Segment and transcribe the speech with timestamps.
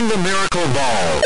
[0.00, 1.20] Find the Miracle Ball.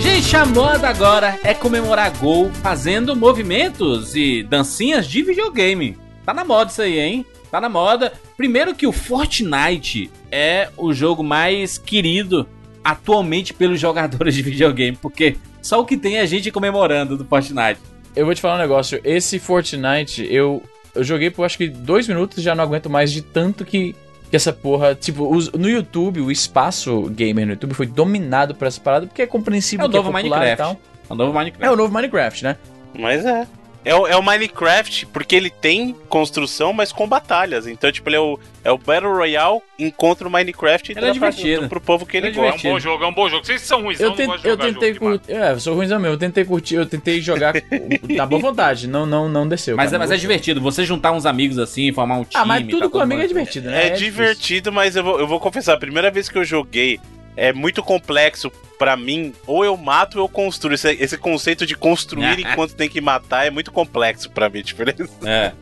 [0.00, 5.96] Gente, a moda agora é comemorar gol fazendo movimentos e dancinhas de videogame.
[6.26, 7.24] Tá na moda isso aí, hein?
[7.48, 8.12] Tá na moda.
[8.36, 12.44] Primeiro que o Fortnite é o jogo mais querido
[12.82, 17.24] atualmente pelos jogadores de videogame, porque só o que tem é a gente comemorando do
[17.24, 17.78] Fortnite.
[18.16, 19.00] Eu vou te falar um negócio.
[19.04, 20.60] Esse Fortnite, eu,
[20.92, 23.94] eu joguei por acho que dois minutos e já não aguento mais de tanto que,
[24.30, 24.94] que essa porra.
[24.94, 29.22] Tipo, os- no YouTube, o espaço gamer no YouTube foi dominado por essa parada, porque
[29.22, 30.62] é compreensível É o que novo é popular Minecraft.
[30.72, 30.90] e tal.
[31.08, 31.66] É o novo Minecraft.
[31.66, 32.56] É o novo Minecraft, né?
[32.98, 33.46] Mas é.
[33.82, 37.66] É o, é o Minecraft, porque ele tem construção, mas com batalhas.
[37.66, 41.14] Então, tipo, ele é o, é o Battle Royale encontra o Minecraft e Ele é
[41.14, 42.68] dá pra- pro povo que ele, Ele é Pô, é um gosta.
[42.68, 43.46] bom jogo, é um bom jogo.
[43.46, 45.32] Vocês são ruins, Eu, eu, não eu tentei curtir.
[45.32, 46.14] É, eu sou ruimzão mesmo.
[46.14, 48.86] Eu tentei curtir, eu tentei jogar com- na boa vontade.
[48.86, 49.76] Não, não, não desceu.
[49.78, 52.34] Mas, é, mas é divertido, você juntar uns amigos assim, formar um time.
[52.42, 53.86] Ah, mas tá tudo com todo amigo é divertido, né?
[53.86, 54.04] É, difícil.
[54.10, 57.00] divertido, mas eu vou, eu vou confessar, a primeira vez que eu joguei
[57.48, 59.32] é muito complexo pra mim.
[59.46, 60.74] Ou eu mato ou eu construo.
[60.74, 64.82] Esse, esse conceito de construir enquanto tem que matar é muito complexo pra mim, tipo,
[65.26, 65.52] É.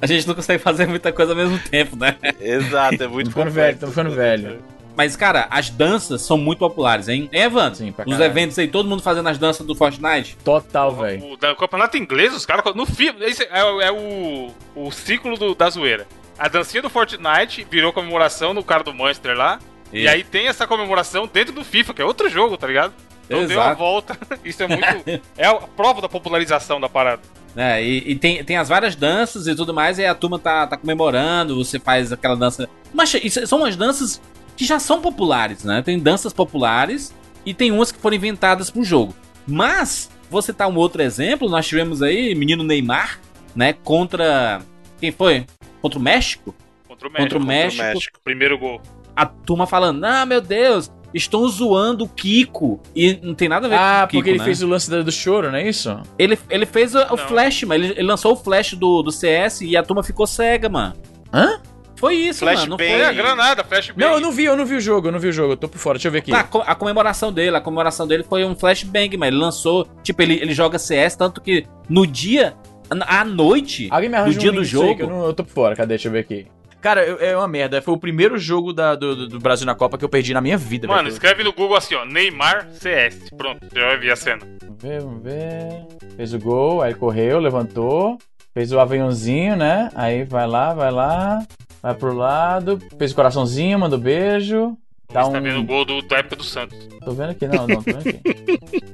[0.00, 2.16] A gente não consegue fazer muita coisa ao mesmo tempo, né?
[2.40, 3.54] Exato, é muito complexo.
[3.54, 4.62] velho, tô ficando velho.
[4.94, 7.28] Mas, cara, as danças são muito populares, hein?
[7.32, 7.74] Hein, Evandro?
[7.76, 10.36] Sim, pra eventos aí, todo mundo fazendo as danças do Fortnite.
[10.42, 11.32] Total, velho.
[11.32, 12.64] O, da- campeonato inglês, os caras.
[12.74, 13.24] No FIFA.
[13.24, 16.06] Esse é, o- é o, o ciclo do- da zoeira.
[16.38, 19.58] A dancinha do Fortnite virou comemoração no cara do Manchester lá.
[19.92, 20.12] E Isso.
[20.12, 22.92] aí tem essa comemoração dentro do FIFA, que é outro jogo, tá ligado?
[23.24, 23.78] Então deu a Exato.
[23.78, 24.18] volta.
[24.44, 25.22] Isso é muito.
[25.36, 27.22] é a prova da popularização da parada.
[27.56, 30.66] É, e, e tem, tem as várias danças e tudo mais, e a turma tá,
[30.66, 32.68] tá comemorando, você faz aquela dança.
[32.92, 34.20] Mas isso são umas danças
[34.56, 35.82] que já são populares, né?
[35.82, 37.14] Tem danças populares
[37.44, 39.14] e tem umas que foram inventadas pro jogo.
[39.46, 43.20] Mas, vou citar um outro exemplo, nós tivemos aí menino Neymar,
[43.54, 43.72] né?
[43.72, 44.60] Contra.
[45.00, 45.46] Quem foi?
[45.80, 46.54] Contra o México?
[46.86, 47.22] Contra o México.
[47.22, 47.82] Contra o México.
[47.82, 48.20] México.
[48.22, 48.82] Primeiro gol.
[49.16, 52.78] A turma falando, ah, meu Deus, estão zoando o Kiko.
[52.94, 54.44] E não tem nada a ver Ah, com o Kiko, porque ele né?
[54.44, 55.98] fez o lance do, do choro, não é isso?
[56.18, 57.16] Ele, ele fez o.
[57.16, 57.82] Flash, mano.
[57.82, 60.94] Ele, ele lançou o Flash do, do CS e a turma ficou cega, mano.
[61.32, 61.60] Hã?
[61.98, 62.70] Foi isso, Flash mano.
[62.72, 62.90] Não bang.
[62.90, 63.98] foi a granada, flashbang.
[63.98, 65.56] Não, eu não vi, eu não vi o jogo, eu não vi o jogo, eu
[65.56, 66.30] tô por fora, deixa eu ver aqui.
[66.30, 70.20] a, co- a comemoração dele, a comemoração dele foi um flashbang, mas ele lançou, tipo,
[70.20, 72.54] ele, ele joga CS, tanto que no dia,
[72.90, 75.32] à noite, Alguém me no arranja dia um do aí, jogo, que eu, não- eu
[75.32, 75.88] tô por fora, cadê?
[75.94, 76.46] Deixa eu ver aqui.
[76.86, 77.82] Cara, eu- é uma merda.
[77.82, 80.56] Foi o primeiro jogo da- do, do- Brasil na Copa que eu perdi na minha
[80.56, 82.04] vida, Mano, escreve no Google assim, ó.
[82.04, 83.28] Neymar CS.
[83.36, 84.42] Pronto, você vai ver a cena.
[84.62, 85.86] Vamos ver, vamos ver.
[86.16, 88.18] Fez o gol, aí correu, levantou.
[88.54, 89.90] Fez o aviãozinho, né?
[89.96, 91.44] Aí vai lá, vai lá.
[91.82, 92.78] Vai pro lado.
[92.96, 94.76] Fez o coraçãozinho, manda um beijo.
[95.12, 95.32] Dá Você um...
[95.32, 96.76] tá vendo o gol do, da época do Santos.
[97.04, 98.20] Tô vendo aqui, não, não, tô vendo aqui.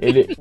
[0.01, 0.37] Ele...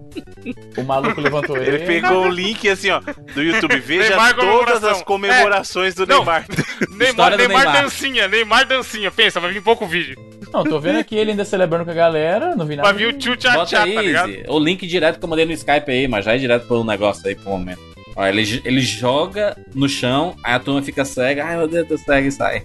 [0.78, 1.76] O maluco levantou ele.
[1.76, 3.00] Ele pegou o link assim, ó,
[3.34, 3.80] do YouTube.
[3.82, 6.18] Veja Neymar todas as comemorações do Não.
[6.18, 6.46] Neymar.
[6.92, 7.84] Neymar, do Neymar, Neymar.
[7.84, 9.12] dancinha, Neymar dancinha.
[9.12, 10.18] Pensa, vai vir pouco vídeo.
[10.52, 12.56] Não, tô vendo aqui ele ainda celebrando com a galera.
[12.56, 12.90] Não vi nada.
[12.90, 14.34] Vai vir o tio tchá bota tchá, aí, tá ligado?
[14.50, 17.26] O link direto que eu mandei no Skype aí, mas já é direto pro negócio
[17.28, 17.80] aí, pro momento.
[18.16, 21.98] Ó, ele, ele joga no chão, aí a turma fica cega, ai meu Deus, tô
[21.98, 22.62] cega e sai.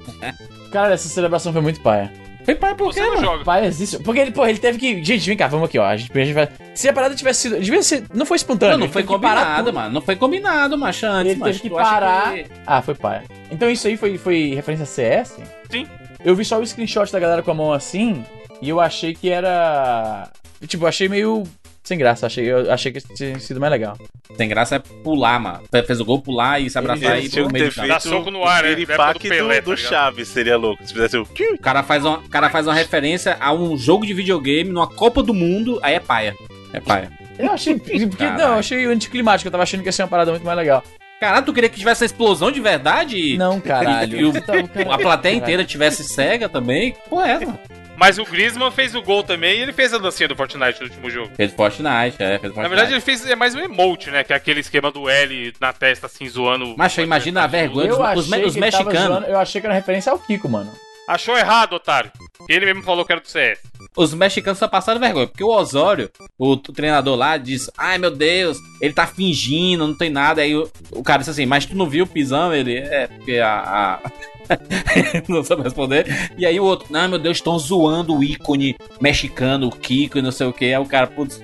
[0.70, 2.12] Cara, essa celebração foi muito paia.
[2.44, 3.20] Foi pai por quê, não mano?
[3.26, 3.44] joga.
[3.44, 3.98] Paia existe.
[4.00, 5.02] Porque ele, pô, ele teve que.
[5.02, 5.84] Gente, vem cá, vamos aqui, ó.
[5.84, 6.48] A gente, a gente vai...
[6.74, 7.58] Se a parada tivesse sido.
[7.60, 8.04] Devia ser.
[8.12, 8.76] Não foi espontâneo.
[8.78, 9.94] Não, não foi combinado, mano.
[9.94, 11.52] Não foi combinado, macho, antes, Ele macho.
[11.52, 12.34] teve que parar.
[12.34, 13.22] que- Ah, foi paia.
[13.50, 15.36] Então isso aí foi, foi referência a CS?
[15.70, 15.86] Sim.
[16.24, 18.24] Eu vi só o screenshot da galera com a mão assim
[18.60, 20.28] e eu achei que era.
[20.66, 21.44] Tipo, eu achei meio.
[21.84, 23.98] Sem graça, achei, eu achei que tinha sido mais legal.
[24.38, 25.60] Tem graça é pular, mano.
[25.86, 27.88] Fez o gol, pular e se abraçar e ir pro que meio do campo.
[27.88, 28.72] Dá soco no ar, o né?
[28.72, 29.76] época do Pelé, do, tá do?
[29.76, 30.82] Chaves, seria louco.
[30.86, 31.22] Se fizesse o...
[31.22, 34.86] O cara faz, uma, o cara faz uma referência a um jogo de videogame numa
[34.86, 36.34] Copa do Mundo, aí é paia.
[36.72, 37.12] É paia.
[37.38, 37.78] Eu achei.
[37.78, 40.56] Porque, não, eu achei anticlimático, eu tava achando que ia ser uma parada muito mais
[40.56, 40.82] legal.
[41.20, 43.36] Caralho, tu queria que tivesse uma explosão de verdade?
[43.36, 44.18] Não, caralho.
[44.20, 44.54] E, o- tá-
[44.90, 46.96] a plateia inteira tivesse cega também?
[47.08, 47.58] Porra, é mano?
[47.96, 50.86] Mas o Griezmann fez o gol também e ele fez a dancinha do Fortnite no
[50.86, 51.30] último jogo.
[51.36, 52.56] Fez Fortnite, é, fez Fortnite.
[52.62, 54.24] Na verdade, ele fez é mais um emote, né?
[54.24, 56.76] Que é aquele esquema do L na testa, assim, zoando.
[56.76, 59.02] Macho, imagina a vergonha dos me- os que ele tava mexicanos.
[59.16, 60.72] zoando- eu achei que era referência ao Kiko, mano.
[61.06, 62.10] Achou errado, otário.
[62.48, 63.60] Ele mesmo falou que era do CS.
[63.94, 68.56] Os mexicanos só passaram vergonha, porque o Osório, o, treinador lá, disse: Ai meu Deus,
[68.80, 70.40] ele tá fingindo, não tem nada.
[70.40, 72.54] Aí o, o cara disse assim: Mas tu não viu o pisão?
[72.54, 74.00] Ele é, porque a.
[74.02, 74.10] a-
[75.28, 76.06] não sabe responder.
[76.36, 80.22] E aí o outro: Não, meu Deus, estão zoando o ícone mexicano, o Kiko e
[80.22, 80.66] não sei o que.
[80.66, 81.40] Aí o cara, putz,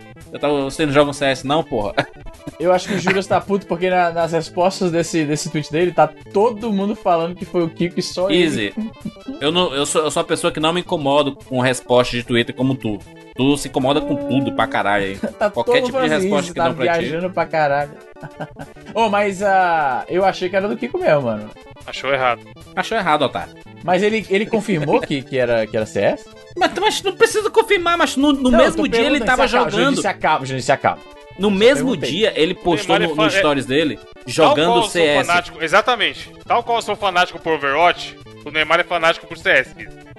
[0.65, 1.95] você não joga um CS, não, porra?
[2.59, 5.93] Eu acho que o Júlio tá puto porque na- nas respostas desse, desse tweet dele
[5.93, 8.43] tá todo mundo falando que foi o Kiko e só ele.
[8.45, 8.75] Easy.
[9.41, 12.23] Eu, não, eu, sou, eu sou uma pessoa que não me incomodo com resposta de
[12.23, 12.99] Twitter como tu.
[13.35, 15.19] Tu se incomoda com tudo pra caralho aí.
[15.39, 17.93] Tá Qualquer tipo de resposta "Ih, que tá dão pra ti." viajando pra caralho.
[18.95, 21.51] Ô, mas ah, eu achei que era do Kiko mesmo, mano.
[21.91, 22.43] Achou errado.
[22.75, 23.55] Achou errado, otário.
[23.83, 26.25] Mas ele, ele confirmou que, que, era, que era CS?
[26.57, 29.71] Mas, mas não precisa confirmar, mas no, no Não, mesmo dia ele tava acaba.
[29.71, 30.01] jogando.
[30.01, 31.01] Se acaba, Jurandir, se acaba.
[31.39, 34.91] No mesmo dia ele postou é no, no stories dele Tal jogando qual eu sou
[34.91, 35.27] CS.
[35.27, 36.33] fanático, exatamente.
[36.47, 39.75] Tal qual eu sou fanático por Overwatch, o Neymar é fanático por CS.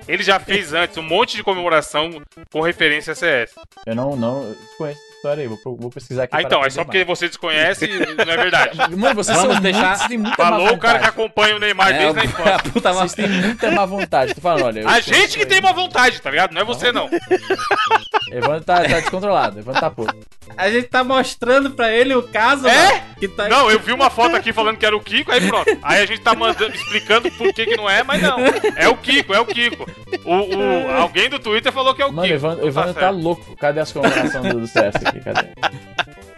[0.08, 2.22] Ele já fez antes um monte de comemoração
[2.52, 3.52] com referência a CS.
[3.86, 6.36] Eu não, não conheço história aí, vou, vou pesquisar aqui.
[6.36, 8.78] Ah, então, é só porque você desconhece não é verdade.
[8.98, 11.56] Mano, vocês Vamos são deixar- muito, vocês têm muita má Falou o cara que acompanha
[11.56, 12.60] o Neymar É, desde a infância.
[12.74, 14.34] puta Vocês têm muita má vontade.
[14.34, 14.88] Tô falando, olha.
[14.90, 16.54] A gente que tem má vontade, tá ligado?
[16.54, 17.08] Não é você, não.
[18.32, 20.16] Evandro tá, tá descontrolado, Evandro tá puto.
[20.58, 22.88] A gente tá mostrando pra ele o caso, É?
[22.88, 25.46] mano, que tá Não, eu vi uma foto aqui falando que era o Kiko, aí
[25.48, 25.78] pronto.
[25.82, 28.38] Aí a gente tá mandando, explicando por que, que não é, mas não.
[28.76, 29.86] É o Kiko, é o Kiko.
[30.26, 32.34] O, o- alguém do Twitter falou que é o Mano, Kiko.
[32.36, 33.16] Evandro, Evandro tá certo.
[33.22, 33.56] louco.
[33.58, 34.94] Cadê as comemorações do, do CS?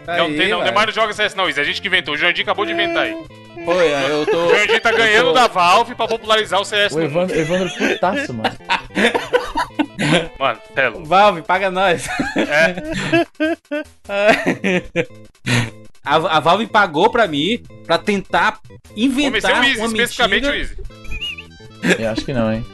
[0.06, 0.60] Não Aí, tem, não.
[0.60, 0.62] O.
[0.62, 1.48] Neymar não joga CS, não.
[1.48, 2.14] Isso é a gente que inventou.
[2.14, 3.16] O Jandir acabou de inventar aí.
[3.64, 4.46] Foi, eu tô.
[4.46, 7.00] O Jandir tá ganhando da Valve pra popularizar o CS O.
[7.00, 8.54] Evandro, Evandro putaço, mano.
[10.38, 10.90] Mano, é.
[10.90, 12.06] Valve, paga nós.
[12.36, 12.74] É.
[16.04, 20.52] A, a Valve pagou pra mim pra tentar Comecei inventar o Easy, uma especificamente o
[20.52, 20.58] mentira.
[20.58, 20.76] Easy.
[22.02, 22.66] Eu acho que não, hein?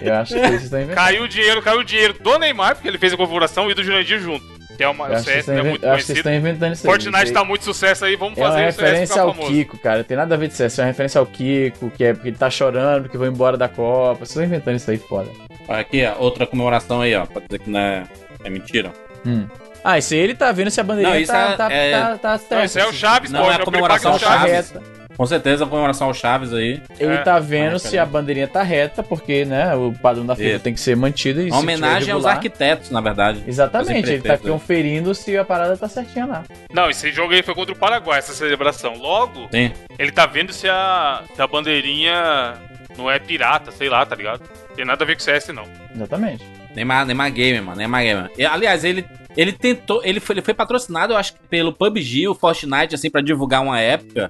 [0.00, 0.96] Eu acho que vocês estão inventando.
[1.04, 3.84] Caiu o dinheiro, caiu o dinheiro do Neymar, porque ele fez a configuração, e do
[3.84, 4.44] Jurandir junto.
[4.76, 6.16] Que é uma, o acho que vocês CS é estão muito acho vocês conhecido.
[6.18, 6.90] estão inventando isso aí.
[6.92, 9.34] Fortnite Isso tá aí muito sucesso aí, vamos É uma fazer o CS referência ao
[9.34, 9.52] famoso.
[9.52, 10.04] Kiko, cara.
[10.04, 10.78] Tem nada a ver com CS.
[10.78, 13.68] É uma referência ao Kiko, que é porque ele tá chorando, porque vai embora da
[13.68, 14.14] Copa.
[14.20, 15.30] Vocês estão inventando isso aí, foda.
[15.68, 17.24] Olha aqui, ó, outra comemoração aí, ó.
[17.26, 18.04] Pra dizer que não é,
[18.44, 18.90] é mentira.
[19.26, 19.46] Hum.
[19.82, 21.90] Ah, isso aí ele tá vendo se a bandeirinha Não, isso tá, é- tá, é-
[21.92, 22.96] tá, tá Não, certa, esse é o assim.
[22.98, 23.50] Chaves, Não, pô.
[23.50, 24.74] é a comemoração é Tá Chaves.
[25.16, 26.82] Com certeza comemoração ao Chaves aí.
[26.98, 27.18] Ele É.
[27.18, 30.80] tá vendo se a bandeirinha tá reta, porque, né, o padrão da FIFA tem que
[30.80, 33.42] ser mantido e Uma se homenagem aos arquitetos, na verdade.
[33.46, 34.38] Exatamente, ele tá né?
[34.38, 36.44] conferindo se a parada tá certinha lá.
[36.72, 38.94] Não, esse jogo aí foi contra o Paraguai, essa celebração.
[38.98, 39.72] Logo, Sim.
[39.98, 42.54] ele tá vendo se a, se a bandeirinha
[42.96, 44.42] não é pirata, sei lá, tá ligado?
[44.74, 45.64] Tem nada a ver com CS, não.
[45.94, 46.44] Exatamente.
[46.74, 47.76] Neymar, Neymar Gamer, mano.
[47.78, 48.30] Neymar Gamer.
[48.36, 49.04] E, aliás, ele,
[49.36, 50.00] ele tentou.
[50.04, 53.62] Ele foi, ele foi patrocinado, eu acho, que pelo PUBG, o Fortnite, assim, pra divulgar
[53.62, 54.28] uma época.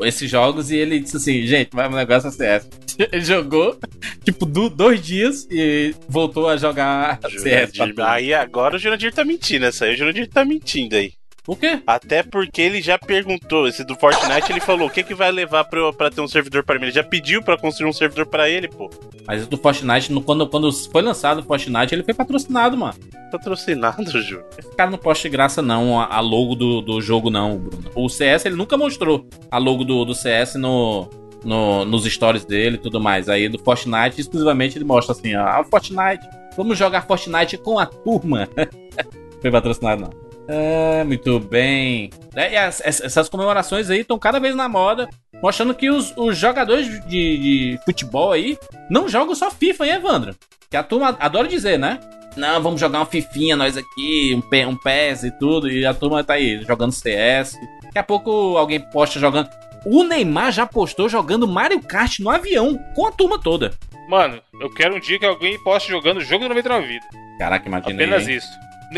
[0.00, 2.68] Esses jogos, e ele disse assim: gente, vai um negócio CS.
[3.12, 3.78] Ele jogou,
[4.24, 7.42] tipo, du- dois dias e voltou a jogar CS.
[7.74, 8.02] Jurandir, tudo.
[8.02, 9.66] aí agora o Jurandir tá mentindo.
[9.66, 11.12] Essa aí o Jurandir tá mentindo aí.
[11.46, 11.80] Por quê?
[11.86, 15.62] Até porque ele já perguntou, esse do Fortnite, ele falou o que que vai levar
[15.64, 16.86] pra, eu- pra ter um servidor pra mim.
[16.86, 18.90] Ele já pediu pra construir um servidor pra ele, pô.
[19.26, 22.94] Mas do Fortnite, no- quando, quando foi lançado o Fortnite, ele foi patrocinado, mano.
[23.30, 24.44] Patrocinado, Júlio.
[24.58, 27.90] Esse cara não posta de graça, não, a, a logo do, do jogo, não, Bruno.
[27.94, 31.08] O CS, ele nunca mostrou a logo do, do CS no,
[31.44, 33.28] no- nos stories dele e tudo mais.
[33.28, 36.26] Aí do Fortnite, exclusivamente, ele mostra assim, ó, ah, Fortnite,
[36.56, 38.48] vamos jogar Fortnite com a turma.
[39.40, 40.25] Foi patrocinado, não.
[40.48, 42.10] É, muito bem.
[42.34, 45.08] É, e as- ess- essas comemorações aí estão cada vez na moda,
[45.42, 48.56] mostrando que os, os jogadores de, de futebol aí
[48.88, 50.36] não jogam só FIFA, hein, Evandro?
[50.70, 51.98] Que a turma adora dizer, né?
[52.36, 56.22] Não, vamos jogar uma fifinha nós aqui, um, um PES e tudo, e a turma
[56.22, 57.56] tá aí jogando CS.
[57.84, 59.48] Daqui a pouco alguém posta jogando.
[59.86, 63.72] O Neymar já postou jogando Mario Kart no avião com a turma toda.
[64.08, 67.06] Mano, eu quero um dia que alguém possa jogando o jogo do 99 vida.
[67.38, 68.36] Caraca, imagina Apenas aí.
[68.36, 68.48] isso.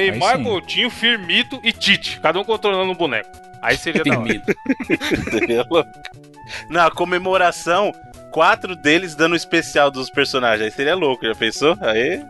[0.03, 0.43] Neymar.
[0.43, 2.19] Coutinho, Firmito e Tite.
[2.21, 3.29] Cada um controlando um boneco.
[3.61, 4.13] Aí seria da
[5.71, 5.89] hora.
[6.71, 7.93] Na comemoração,
[8.31, 10.63] quatro deles dando o especial dos personagens.
[10.63, 11.77] Aí seria louco, já pensou?
[11.81, 12.25] Aí.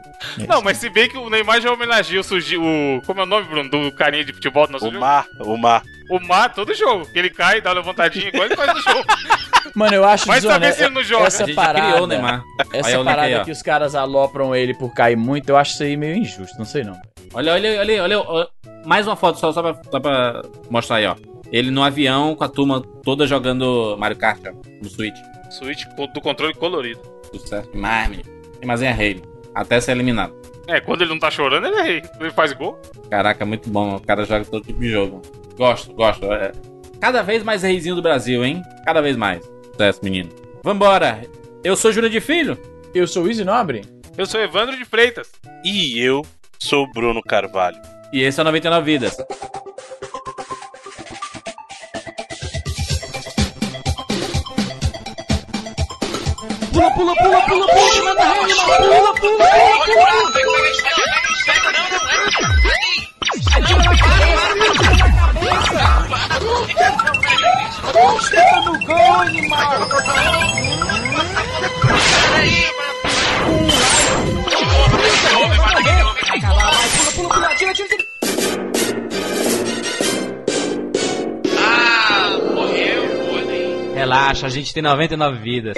[0.49, 3.26] Não, mas se bem que o Neymar já homenageia o, Sugi- o Como é o
[3.26, 3.69] nome, Bruno?
[3.71, 5.00] Do carinha de futebol do nosso O jogo?
[5.00, 5.83] mar, o mar.
[6.11, 7.04] O Mar, todo jogo.
[7.12, 9.04] Que ele cai, dá uma levantadinha, igual ele faz no jogo.
[9.76, 10.78] Mano, eu acho Vai saber desonesto.
[10.78, 11.26] se ele não joga.
[11.26, 12.42] Essa parada, criou o Neymar.
[12.73, 13.45] Aí essa eu parada ó.
[13.45, 16.64] que os caras alopram ele por cair muito, eu acho isso aí meio injusto, não
[16.64, 16.99] sei não.
[17.38, 18.49] Olha, olha, olha, olha, ó,
[18.85, 21.14] mais uma foto só, só, pra, só pra mostrar aí, ó.
[21.52, 24.50] Ele no avião com a turma toda jogando Mario Kart ó,
[24.83, 25.16] no Switch.
[25.49, 27.00] Switch do controle colorido.
[27.30, 28.28] Sucesso demais, menino.
[28.59, 29.23] Tem mais em rei.
[29.54, 30.35] Até ser eliminado.
[30.66, 32.02] É, quando ele não tá chorando, ele é rei.
[32.18, 32.76] Ele faz gol.
[33.09, 33.95] Caraca, muito bom.
[33.95, 35.23] O cara joga todo tipo de jogo.
[35.57, 36.26] Gosto, gosto.
[36.33, 36.50] É.
[37.00, 38.64] Cada vez mais reizinho do Brasil, hein?
[38.85, 39.49] Cada vez mais.
[39.71, 40.30] Sucesso, menino.
[40.64, 41.23] Vambora.
[41.62, 42.59] Eu sou Júnior de Filho.
[42.92, 43.83] Eu sou o Easy Nobre?
[44.16, 45.30] Eu sou Evandro de Freitas.
[45.64, 46.26] E eu
[46.59, 47.81] sou o Bruno Carvalho.
[48.12, 49.17] E esse é o 99 Vidas.
[83.95, 85.77] Relaxa, a gente tem 99 vidas.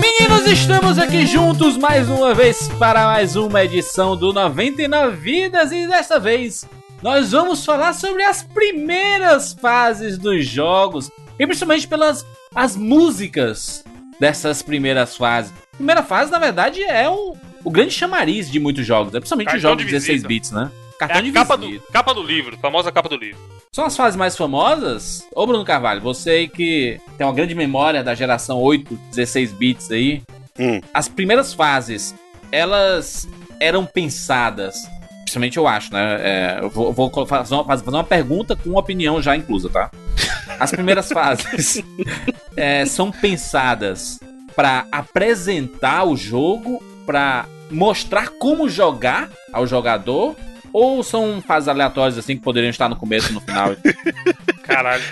[0.00, 5.86] Meninos, Estamos aqui juntos mais uma vez para mais uma edição do 99 Vidas e
[5.86, 6.66] dessa vez
[7.02, 13.84] nós vamos falar sobre as primeiras fases dos jogos e principalmente pelas as músicas
[14.20, 15.52] dessas primeiras fases.
[15.72, 19.52] Primeira fase, na verdade, é o, o grande chamariz de muitos jogos, é principalmente os
[19.54, 20.28] Cartão jogos de 16 visita.
[20.28, 20.70] bits, né?
[20.94, 23.40] É Cartão a de capa do, capa do livro, famosa capa do livro.
[23.72, 25.26] São as fases mais famosas?
[25.34, 29.90] Ô Bruno Carvalho, você aí que tem uma grande memória da geração 8, 16 bits
[29.90, 30.22] aí.
[30.56, 30.80] Hum.
[30.94, 32.14] As primeiras fases,
[32.52, 33.26] elas
[33.58, 34.76] eram pensadas.
[35.32, 36.18] Principalmente eu acho, né?
[36.20, 39.90] É, eu vou, vou fazer, uma, fazer uma pergunta com uma opinião já inclusa, tá?
[40.60, 41.82] As primeiras fases
[42.54, 44.20] é, são pensadas
[44.54, 50.36] pra apresentar o jogo, pra mostrar como jogar ao jogador,
[50.70, 53.70] ou são fases aleatórias assim que poderiam estar no começo e no final?
[54.64, 55.02] Caralho.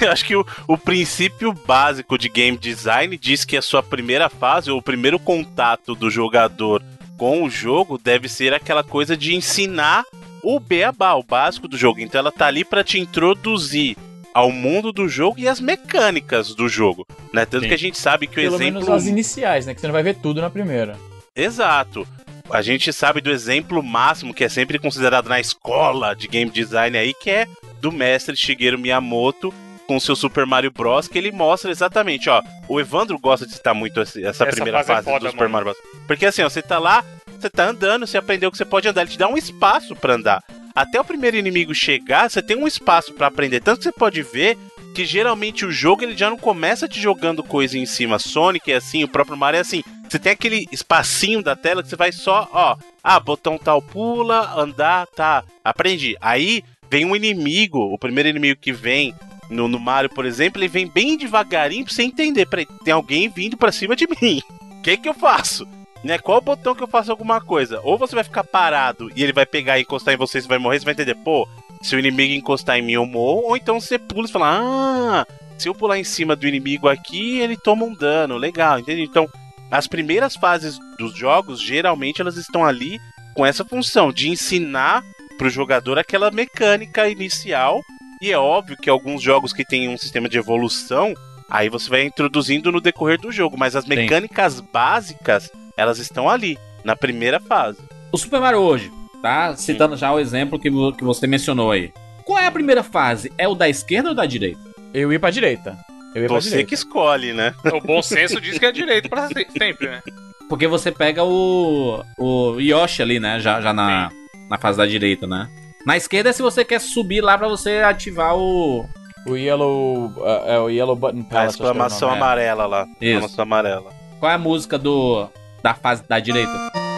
[0.00, 4.30] Eu acho que o, o princípio básico de game design diz que a sua primeira
[4.30, 6.82] fase, ou o primeiro contato do jogador
[7.16, 10.04] com o jogo, deve ser aquela coisa de ensinar
[10.42, 12.00] o beabá, o básico do jogo.
[12.00, 13.96] Então ela tá ali pra te introduzir
[14.32, 17.46] ao mundo do jogo e as mecânicas do jogo, né?
[17.46, 17.68] Tanto Sim.
[17.68, 19.74] que a gente sabe que o Pelo exemplo menos as iniciais, né?
[19.74, 20.96] Que você não vai ver tudo na primeira.
[21.34, 22.06] Exato.
[22.50, 26.96] A gente sabe do exemplo máximo que é sempre considerado na escola de game design
[26.96, 27.48] aí, que é
[27.80, 29.52] do mestre Shigeru Miyamoto
[29.86, 32.42] com seu Super Mario Bros, que ele mostra exatamente, ó.
[32.68, 35.48] O Evandro gosta de citar muito essa, Essa primeira fase é fase foda, do Super
[35.48, 35.52] mano.
[35.52, 36.02] Mario Bros.
[36.06, 37.04] Porque assim, ó, você tá lá,
[37.38, 40.14] você tá andando, você aprendeu que você pode andar, ele te dá um espaço pra
[40.14, 40.42] andar.
[40.74, 43.60] Até o primeiro inimigo chegar, você tem um espaço pra aprender.
[43.60, 44.58] Tanto que você pode ver
[44.94, 48.18] que geralmente o jogo ele já não começa te jogando coisa em cima.
[48.18, 49.82] Sonic é assim, o próprio Mario é assim.
[50.08, 54.52] Você tem aquele espacinho da tela que você vai só, ó, ah, botão tal pula,
[54.58, 56.16] andar, tá, aprendi.
[56.20, 59.14] Aí vem um inimigo, o primeiro inimigo que vem
[59.48, 62.46] no, no Mario, por exemplo, ele vem bem devagarinho pra você entender.
[62.46, 64.42] Peraí, tem alguém vindo pra cima de mim.
[64.60, 65.66] O que que eu faço?
[66.04, 66.18] Né?
[66.18, 67.80] Qual o botão que eu faço alguma coisa?
[67.82, 70.58] Ou você vai ficar parado e ele vai pegar e encostar em você, você vai
[70.58, 71.48] morrer, você vai entender, pô,
[71.82, 75.26] se o inimigo encostar em mim eu morro, ou então você pula e fala, ah,
[75.58, 79.02] se eu pular em cima do inimigo aqui, ele toma um dano, legal, entende?
[79.02, 79.28] Então,
[79.70, 83.00] as primeiras fases dos jogos, geralmente elas estão ali
[83.34, 85.04] com essa função de ensinar
[85.36, 87.82] pro jogador aquela mecânica inicial.
[88.20, 91.12] E é óbvio que alguns jogos que têm um sistema de evolução,
[91.50, 96.58] aí você vai introduzindo no decorrer do jogo, mas as mecânicas básicas, elas estão ali,
[96.84, 97.78] na primeira fase.
[98.12, 98.90] O Super Mario hoje,
[99.22, 99.54] tá?
[99.56, 101.92] Citando já o exemplo que, que você mencionou aí.
[102.24, 103.30] Qual é a primeira fase?
[103.36, 104.60] É o da esquerda ou da direita?
[104.94, 105.76] Eu ia pra direita.
[106.14, 106.68] Eu ia pra Você direita.
[106.70, 107.54] que escolhe, né?
[107.74, 110.02] O bom senso diz que é direito pra se- sempre, né?
[110.48, 113.38] Porque você pega o, o Yoshi ali, né?
[113.40, 114.10] Já, já na,
[114.48, 115.48] na fase da direita, né?
[115.86, 118.84] Na esquerda é se você quer subir lá pra você ativar o.
[119.24, 120.12] O Yellow.
[120.16, 122.88] uh, é o Yellow Button A era o exclamação amarela lá.
[123.00, 123.04] Isso.
[123.04, 123.92] Exclamação amarela.
[124.18, 125.28] Qual é a música do.
[125.62, 126.50] Da fase da direita?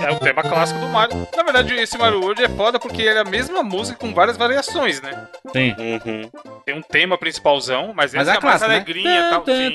[0.03, 1.29] É o tema clássico do Mario.
[1.37, 4.39] Na verdade, esse Mario World é foda porque ele é a mesma música com várias
[4.39, 5.29] variações, né?
[5.53, 5.75] Sim.
[5.79, 6.31] Uhum.
[6.65, 8.83] Tem um tema principalzão, mas, Mas essa é é a a mais clássica, né?
[8.87, 9.45] e tal.
[9.45, 9.75] Sim.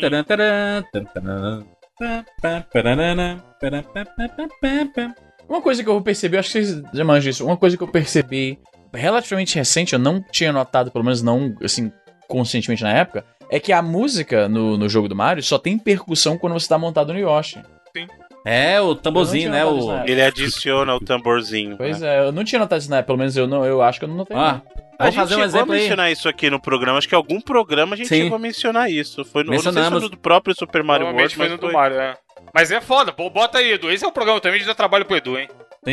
[5.47, 7.45] Uma coisa que eu percebi, acho que vocês já manjam isso.
[7.45, 8.57] Uma coisa que eu percebi
[8.93, 11.91] relativamente recente, eu não tinha notado, pelo menos não, assim,
[12.27, 16.37] conscientemente na época, é que a música no, no jogo do Mario só tem percussão
[16.37, 17.61] quando você tá montado no Yoshi.
[18.45, 19.63] É, o tamborzinho, né?
[19.63, 20.03] O...
[20.05, 21.77] Ele adiciona o tamborzinho.
[21.77, 22.17] Pois né?
[22.17, 24.05] é, eu não tinha notado isso na época, pelo menos eu, não, eu acho que
[24.05, 24.35] eu não notei.
[24.35, 24.61] Não.
[24.99, 25.81] A gente fazer um chegou exemplo a aí.
[25.81, 26.97] mencionar isso aqui no programa.
[26.97, 28.23] Acho que algum programa a gente Sim.
[28.23, 29.23] chegou a mencionar isso.
[29.25, 29.89] Foi no, não Mencionamos.
[29.89, 31.69] foi no do próprio Super Mario World, foi mas no foi...
[31.69, 32.17] do Mario, é.
[32.53, 33.89] Mas é foda, pô, bota aí, Edu.
[33.89, 35.47] Esse é o programa também de dar trabalho pro Edu, hein?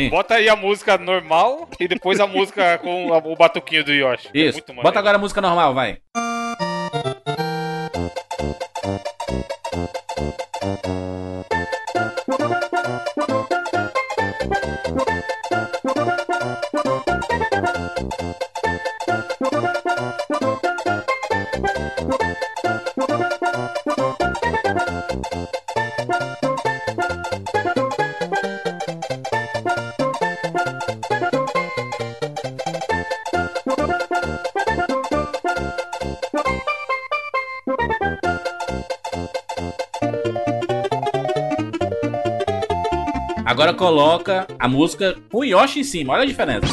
[0.09, 4.29] Bota aí a música normal e depois a música com a- o batuquinho do Yoshi.
[4.33, 4.59] É Isso.
[4.67, 4.83] maneiro.
[4.83, 5.97] Bota agora a música normal, vai.
[6.15, 7.21] Agora
[43.81, 46.13] coloca a música com Yoshi em cima.
[46.13, 46.67] Olha a diferença.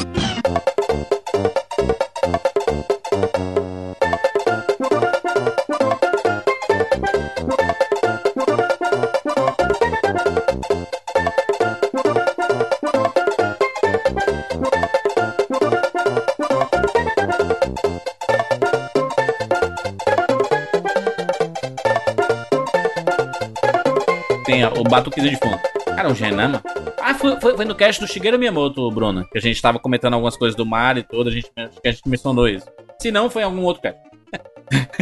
[24.45, 25.59] Tem o batuquezinho de fundo.
[25.95, 26.61] Cara, o Genama
[27.19, 30.37] foi, foi, foi no cast do Shigeru Miyamoto, Bruno, que a gente tava comentando algumas
[30.37, 32.65] coisas do Mario e tudo, a gente, a gente mencionou isso.
[32.99, 33.99] Se não, foi em algum outro cast.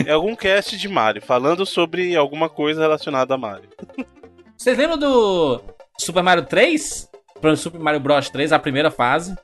[0.05, 3.69] É algum cast de Mario, falando sobre alguma coisa relacionada a Mario.
[4.57, 5.61] Vocês lembram do
[5.99, 7.09] Super Mario 3?
[7.41, 9.35] Pro Super Mario Bros 3, a primeira fase.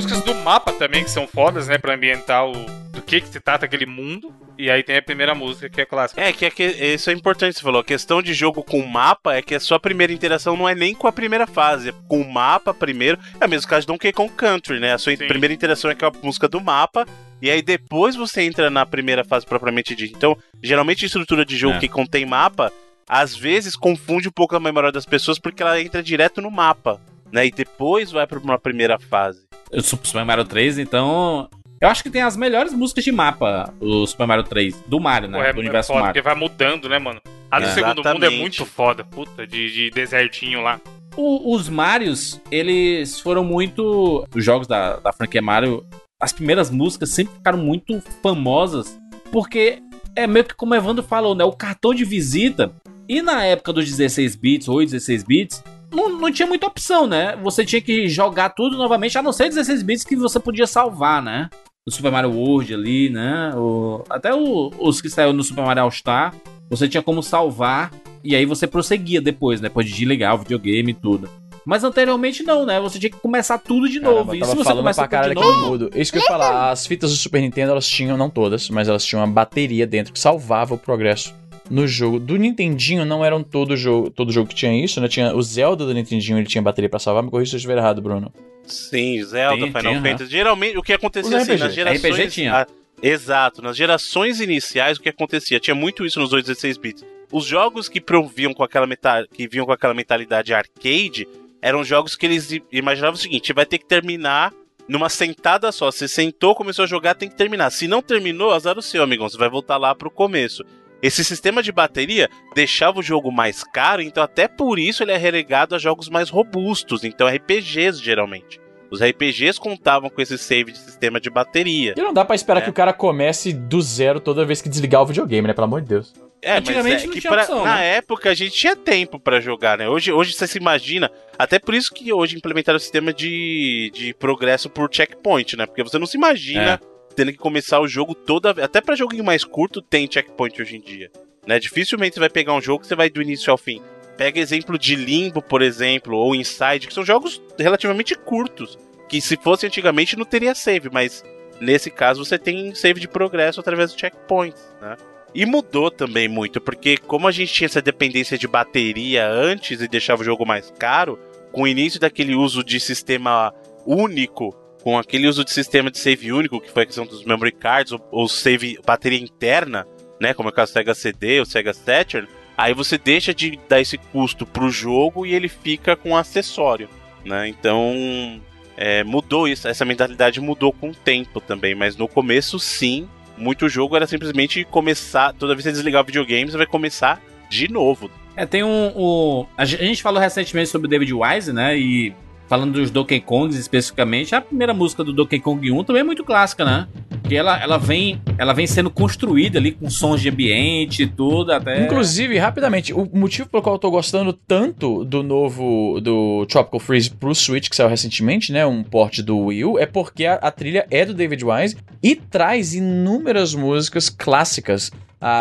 [0.00, 1.76] Músicas do mapa também, que são fodas, né?
[1.76, 4.34] Pra ambientar o, do que que se trata aquele mundo.
[4.58, 6.20] E aí tem a primeira música, que é clássica.
[6.20, 7.80] É, que, é que isso é importante, você falou.
[7.80, 10.94] A questão de jogo com mapa é que a sua primeira interação não é nem
[10.94, 13.18] com a primeira fase, é com o mapa primeiro.
[13.38, 14.94] É o mesmo caso de Donkey Kong Country, né?
[14.94, 15.26] A sua Sim.
[15.28, 17.06] primeira interação é com a música do mapa.
[17.42, 20.16] E aí depois você entra na primeira fase propriamente dita.
[20.16, 21.78] Então, geralmente a estrutura de jogo É.
[21.80, 22.72] que contém mapa,
[23.08, 27.00] às vezes confunde um pouco a memória das pessoas porque ela entra direto no mapa,
[27.32, 27.46] né?
[27.46, 29.42] E depois vai pra uma primeira fase.
[29.72, 31.48] O Super Mario 3, então.
[31.80, 35.28] Eu acho que tem as melhores músicas de mapa, o Super Mario 3, do Mario,
[35.28, 35.38] né?
[35.38, 36.12] Pô, é, do é universo foda, Mario.
[36.22, 37.20] porque vai mudando, né, mano?
[37.50, 37.70] A do É.
[37.72, 38.40] segundo mundo é Exatamente.
[38.40, 40.78] muito foda, puta, de, de desertinho lá.
[41.16, 44.26] O- os Marios, eles foram muito.
[44.34, 45.82] Os jogos da, da franquia Mario,
[46.20, 48.98] as primeiras músicas sempre ficaram muito famosas,
[49.32, 49.78] porque
[50.14, 51.44] é meio que como o Evandro falou, né?
[51.44, 52.72] O cartão de visita.
[53.08, 57.36] E na época dos 16 bits, 8, 16 bits, não, não tinha muita opção, né?
[57.42, 61.22] Você tinha que jogar tudo novamente, a não ser 16 bits que você podia salvar,
[61.22, 61.48] né?
[61.86, 63.52] O Super Mario World ali, né?
[63.56, 66.34] O, até o- os que saiu no Super Mario All Star,
[66.68, 67.90] você tinha como salvar
[68.22, 69.68] e aí você prosseguia depois, né?
[69.68, 71.28] Pode desligar o videogame e tudo.
[71.64, 72.80] Mas anteriormente não, né?
[72.80, 74.14] Você tinha que começar tudo de novo.
[74.16, 75.90] Caramba, e tava se você começa tudo de novo, mudo.
[75.94, 78.88] Isso que eu ia falar, as fitas do Super Nintendo, elas tinham, não todas, mas
[78.88, 81.34] elas tinham uma bateria dentro que salvava o progresso
[81.70, 82.18] no jogo.
[82.18, 85.08] Do Nintendinho não eram todo jogo, todo jogo que tinha isso, né?
[85.08, 87.78] Tinha o Zelda do Nintendinho, ele tinha bateria pra salvar, me corrija se eu estiver
[87.78, 88.32] errado, Bruno.
[88.66, 90.10] Sim, Zelda, Tem, Final né?
[90.10, 90.30] Fantasy.
[90.30, 91.64] Geralmente, o que acontecia Os assim, RPG.
[91.64, 92.14] nas gerações...
[92.14, 92.54] RPG tinha.
[92.54, 92.66] Ah,
[93.02, 95.60] exato, nas gerações iniciais, o que acontecia?
[95.60, 97.04] Tinha muito isso nos 216 bits.
[97.32, 99.26] Os jogos que proviam com aquela meta...
[99.32, 101.28] que vinham com aquela mentalidade arcade
[101.62, 104.52] eram jogos que eles imaginavam o seguinte: vai ter que terminar
[104.88, 105.90] numa sentada só.
[105.90, 107.70] Você sentou, começou a jogar, tem que terminar.
[107.70, 109.28] Se não terminou, azar o seu, amigão.
[109.28, 110.64] Você vai voltar lá pro começo.
[111.02, 115.16] Esse sistema de bateria deixava o jogo mais caro, então até por isso ele é
[115.16, 118.60] relegado a jogos mais robustos, então RPGs geralmente.
[118.90, 121.94] Os RPGs contavam com esse save de sistema de bateria.
[121.96, 122.64] E não dá pra esperar É.
[122.64, 125.54] que o cara comece do zero toda vez que desligar o videogame, né?
[125.54, 126.12] Pelo amor de Deus.
[126.42, 127.96] É, Antigamente mas é que pra- opção, na né?
[127.98, 129.88] época a gente tinha tempo pra jogar, né?
[129.88, 134.12] Hoje, hoje você se imagina, até por isso que hoje implementaram o sistema de, de
[134.14, 135.66] progresso por checkpoint, né?
[135.66, 136.89] Porque você não se imagina É.
[137.14, 138.64] tendo que começar o jogo toda vez.
[138.64, 141.10] Até pra joguinho mais curto tem checkpoint hoje em dia.
[141.46, 141.58] Né?
[141.58, 143.82] Dificilmente você vai pegar um jogo que você vai do início ao fim.
[144.16, 148.78] Pega exemplo de Limbo, por exemplo, ou Inside, que são jogos relativamente curtos.
[149.08, 151.24] Que se fosse antigamente não teria save, mas
[151.60, 154.96] nesse caso você tem save de progresso através dos checkpoints, né?
[155.34, 159.86] E mudou também muito, porque como a gente tinha essa dependência de bateria antes e
[159.86, 161.18] deixava o jogo mais caro,
[161.52, 163.54] com o início daquele uso de sistema
[163.86, 167.52] único, com aquele uso de sistema de save único, que foi a questão dos memory
[167.52, 169.86] cards, ou, save bateria interna,
[170.20, 173.58] né, como é o caso do Sega CD ou Sega Saturn, aí você deixa de
[173.68, 176.88] dar esse custo pro jogo e ele fica com acessório,
[177.24, 177.48] né?
[177.48, 178.40] Então,
[178.76, 183.68] é, mudou isso, essa mentalidade mudou com o tempo também, mas no começo sim, muito
[183.68, 187.70] jogo era simplesmente começar, toda vez que você desligar o videogame, você vai começar de
[187.70, 188.10] novo.
[188.36, 189.46] É, tem um.
[189.64, 191.76] gen- a gente falou recentemente sobre o David Wise, né?
[191.78, 192.14] E
[192.50, 196.24] falando dos Donkey Kongs especificamente, a primeira música do Donkey Kong 1 também é muito
[196.24, 196.88] clássica, né?
[197.28, 201.52] Que ela, ela, vem, ela vem sendo construída ali com sons de ambiente e tudo,
[201.52, 201.84] até.
[201.84, 207.10] Inclusive, rapidamente, o motivo pelo qual eu tô gostando tanto do novo do Tropical Freeze
[207.10, 208.66] pro Switch, que saiu recentemente, né?
[208.66, 212.16] Um port do Wii U, é porque a, a trilha é do David Wise e
[212.16, 214.90] traz inúmeras músicas clássicas.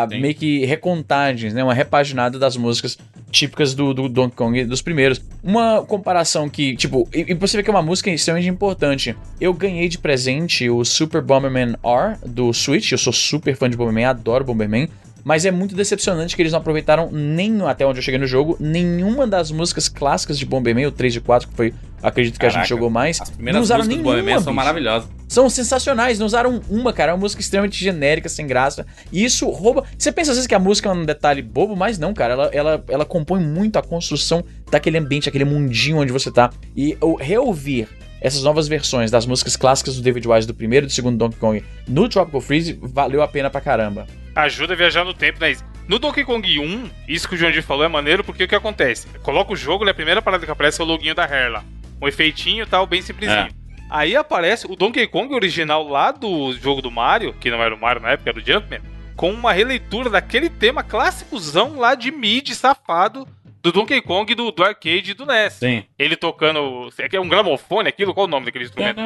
[0.09, 0.19] Sim.
[0.19, 1.63] meio que recontagens, né?
[1.63, 2.97] Uma repaginada das músicas
[3.31, 5.21] típicas do, do Donkey Kong dos primeiros.
[5.41, 9.15] Uma comparação que, tipo, e, e você vê que é uma música extremamente importante.
[9.39, 12.91] Eu ganhei de presente o Super Bomberman R do Switch.
[12.91, 14.89] Eu sou super fã de Bomberman, adoro Bomberman.
[15.23, 18.55] Mas é muito decepcionante que eles não aproveitaram nem até onde eu cheguei no jogo,
[18.60, 22.49] nenhuma das músicas clássicas de Bomberman, o 3 e 4, que foi, acredito que a
[22.49, 23.19] Caraca, gente jogou mais.
[23.21, 24.55] As Não primeiras usaram músicas do nenhuma, Bohemian são bicho.
[24.55, 25.10] maravilhosas.
[25.27, 27.12] São sensacionais, não usaram uma, cara.
[27.12, 28.86] É uma música extremamente genérica, sem graça.
[29.12, 29.84] E isso rouba.
[29.97, 32.34] Você pensa às vezes que a música é um detalhe bobo, mas não, cara.
[32.34, 36.49] Ela, ela, ela compõe muito a construção daquele ambiente, aquele mundinho onde você tá.
[36.75, 37.88] E o reouvir
[38.21, 41.38] essas novas versões das músicas clássicas do David Wise do primeiro e do segundo Donkey
[41.39, 44.08] Kong no Tropical Freeze valeu a pena pra caramba.
[44.43, 45.56] Ajuda a viajar no tempo, né?
[45.88, 49.08] No Donkey Kong 1, isso que o Jandir falou é maneiro porque o que acontece?
[49.23, 49.91] Coloca o jogo, né?
[49.91, 51.63] A primeira parada que aparece é o loginho da Hair lá.
[52.02, 53.47] Um efeitinho e tal, bem simplesinho.
[53.47, 53.49] É.
[53.89, 57.80] Aí aparece o Donkey Kong original lá do jogo do Mario, que não era o
[57.80, 58.82] Mario na época, era o Jumpman,
[59.15, 63.28] com uma releitura daquele tema clássicozão lá de mid safado
[63.71, 65.53] do Donkey Kong do, do arcade do NES.
[65.53, 65.84] Sim.
[65.97, 66.89] Ele tocando.
[67.12, 68.13] É um gramofone aquilo?
[68.13, 68.99] Qual o nome daquele instrumento?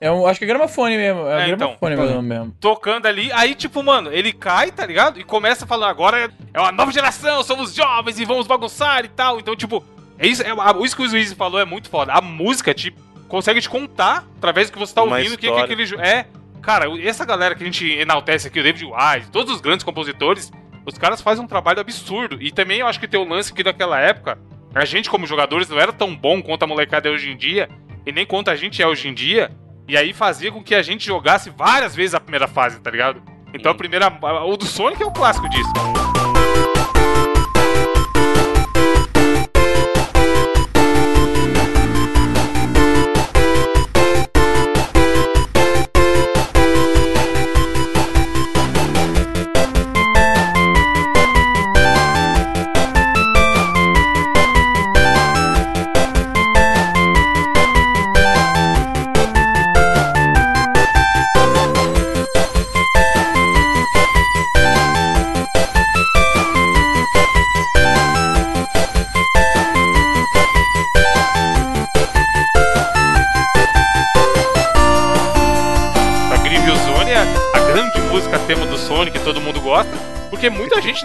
[0.00, 1.26] É um, acho que é gramofone mesmo.
[1.26, 1.76] É, É, então.
[1.80, 2.56] gramofone mesmo, mesmo.
[2.60, 3.30] tocando ali.
[3.32, 5.20] Aí, tipo, mano, ele cai, tá ligado?
[5.20, 9.08] E começa falando, agora é- é uma nova geração, somos jovens e vamos bagunçar e
[9.08, 9.38] tal.
[9.38, 9.84] Então, tipo,
[10.18, 10.48] é isso, é,
[10.84, 12.12] isso que o Luiz falou é muito foda.
[12.12, 12.94] A música te
[13.28, 16.02] consegue te contar, através do que você tá Uma ouvindo, o que, que aquele jogo.
[16.02, 16.26] É,
[16.62, 20.50] cara, essa galera que a gente enaltece aqui, o David Wise, todos os grandes compositores,
[20.86, 22.38] os caras fazem um trabalho absurdo.
[22.40, 24.38] E também eu acho que tem o lance que naquela época,
[24.74, 27.68] a gente como jogadores não era tão bom quanto a molecada é hoje em dia,
[28.06, 29.50] e nem quanto a gente é hoje em dia.
[29.88, 33.22] E aí fazia com que a gente jogasse várias vezes a primeira fase, tá ligado?
[33.52, 34.06] Então a primeira.
[34.46, 35.72] O do Sonic é o clássico disso.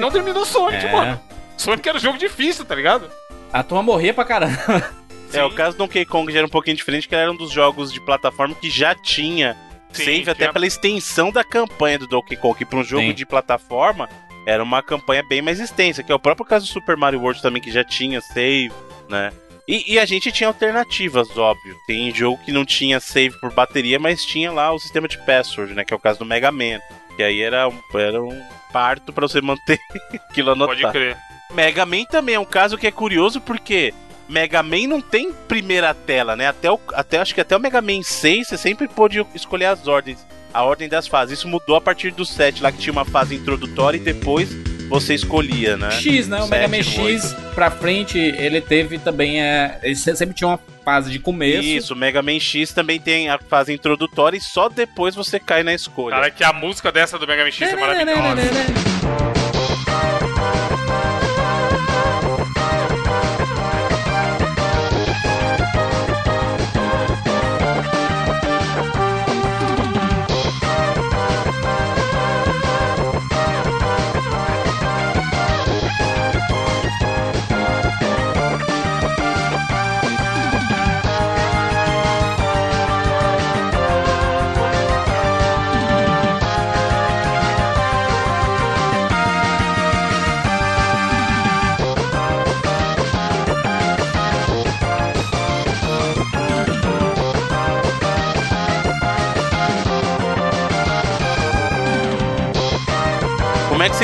[0.05, 0.91] Não terminou Sonic, É.
[0.91, 1.21] mano.
[1.57, 3.09] Sonic era um jogo difícil, tá ligado?
[3.51, 4.93] A turma morria pra caramba.
[5.33, 7.51] É, o caso do Donkey Kong já era um pouquinho diferente, que era um dos
[7.51, 9.57] jogos de plataforma que já tinha
[9.91, 13.13] Sim, save até pela extensão da campanha do Donkey Kong, que para um jogo Sim.
[13.13, 14.07] de plataforma
[14.45, 17.41] era uma campanha bem mais extensa, que é o próprio caso do Super Mario World
[17.41, 18.71] também, que já tinha save,
[19.09, 19.33] né?
[19.67, 21.75] E, e a gente tinha alternativas, óbvio.
[21.87, 25.73] Tem jogo que não tinha save por bateria, mas tinha lá o sistema de password,
[25.73, 25.83] né?
[25.83, 26.79] Que é o caso do Mega Man.
[27.15, 28.43] Que aí era um, era um
[28.75, 29.79] parto pra você manter
[30.29, 30.77] aquilo anotado.
[30.81, 31.15] Pode crer.
[31.53, 33.93] Mega Man também é um caso que é curioso porque
[34.27, 36.47] Mega Man não tem primeira tela, né?
[36.47, 39.87] Até, o, até acho que até o Mega Man 6 você sempre pôde escolher as
[39.87, 41.39] ordens, a ordem das fases.
[41.39, 44.49] Isso mudou a partir do 7 lá que tinha uma fase introdutória e depois
[44.89, 45.91] você escolhia, né?
[45.91, 46.41] X, né?
[46.41, 49.41] O Mega Man Sete, X pra frente, ele teve também.
[49.41, 51.67] É, ele se- sempre tinha uma fase de começo.
[51.67, 55.63] Isso, o Mega Man X também tem a fase introdutória e só depois você cai
[55.63, 56.15] na escolha.
[56.15, 58.94] Cara, que a música dessa do Mega Man X é maravilhosa.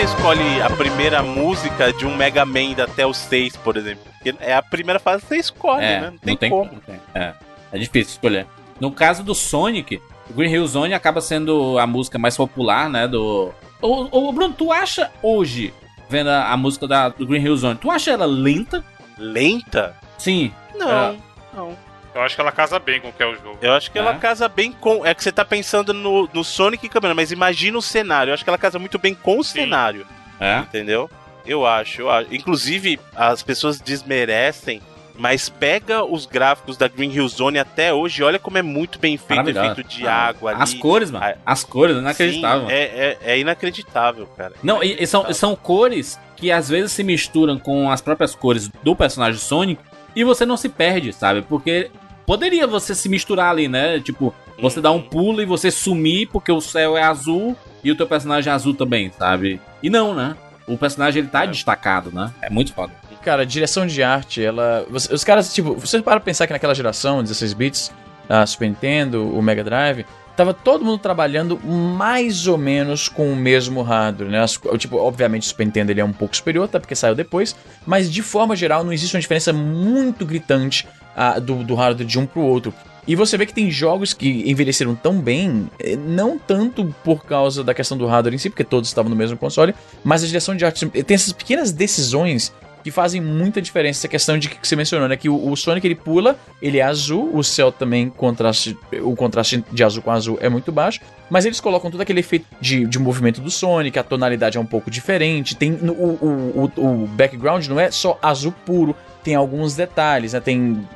[0.01, 4.03] Você escolhe a primeira música de um Mega Man até o 6, por exemplo?
[4.13, 6.13] Porque é a primeira fase que você escolhe, É, né?
[6.25, 6.71] Não tem, como.
[6.71, 6.99] não tem.
[7.13, 7.33] É,
[7.71, 8.47] é difícil escolher.
[8.79, 13.07] No caso do Sonic, o Green Hill Zone acaba sendo a música mais popular, né?
[13.07, 13.53] Do.
[13.79, 15.71] Ô, ô, Bruno, tu acha hoje,
[16.09, 18.83] vendo a, a música da, do Green Hill Zone, tu acha ela lenta?
[19.19, 19.95] Lenta?
[20.17, 20.51] Sim.
[20.73, 21.15] Não,
[21.53, 21.77] não.
[22.13, 23.58] Eu acho que ela casa bem com o que é o jogo.
[23.62, 24.17] Eu acho que ela É?
[24.17, 25.06] casa bem com.
[25.06, 28.32] É que você tá pensando no, no Sonic e Câmera, mas imagina o cenário.
[28.32, 29.62] Eu acho que ela casa muito bem com o Sim.
[29.62, 30.06] cenário,
[30.39, 30.60] É.
[30.60, 31.10] entendeu?
[31.45, 32.34] Eu acho, eu acho.
[32.34, 34.82] Inclusive, as pessoas desmerecem,
[35.17, 39.17] mas pega os gráficos da Green Hill Zone até hoje, olha como é muito bem
[39.17, 40.62] feito, efeito de Ah, água ali.
[40.62, 41.26] As cores, mano.
[41.26, 42.67] Ah, As cores, inacreditável.
[42.67, 44.54] Sim, é, é, é inacreditável, cara.
[44.62, 48.67] Não, e, e são, são cores que às vezes se misturam com as próprias cores
[48.84, 49.82] do personagem Sonic
[50.15, 51.41] e você não se perde, sabe?
[51.41, 51.89] Porque
[52.25, 53.99] poderia você se misturar ali, né?
[53.99, 54.84] Tipo, você Uhum.
[54.84, 58.51] dar um pulo e você sumir porque o céu é azul e o teu personagem
[58.51, 59.60] azul também, sabe?
[59.81, 60.36] E não, né?
[60.67, 61.47] O personagem ele tá É.
[61.47, 62.31] destacado, né?
[62.41, 62.93] É muito foda.
[63.23, 64.86] Cara, direção de arte, ela.
[64.89, 67.91] você- Os caras, tipo, você para pensar que naquela geração, 16 bits,
[68.29, 70.05] a Super Nintendo, o Mega Drive,
[70.36, 74.39] tava todo mundo trabalhando mais ou menos com o mesmo hardware, né?
[74.41, 77.55] As- tipo, obviamente o Super Nintendo ele é um pouco superior, até porque saiu depois,
[77.86, 82.19] mas de forma geral não existe uma diferença muito gritante ah, do, do hardware de
[82.19, 82.74] um pro outro.
[83.08, 87.63] E você vê que tem jogos que envelheceram tão bem, eh, não tanto por causa
[87.63, 90.56] da questão do hardware em si, porque todos estavam no mesmo console, mas a direção
[90.56, 94.00] de arte tem essas pequenas decisões que fazem muita diferença.
[94.00, 95.15] Essa questão de que você mencionou, né?
[95.15, 99.63] Que o, o Sonic ele pula, ele é azul, o céu também, contraste, o contraste
[99.71, 103.00] de azul com azul é muito baixo, mas eles colocam todo aquele efeito de, de
[103.00, 107.65] movimento do Sonic, a tonalidade é um pouco diferente, tem o, o, o, o background
[107.67, 110.39] não é só azul puro, tem alguns detalhes, né?
[110.39, 110.88] Tem,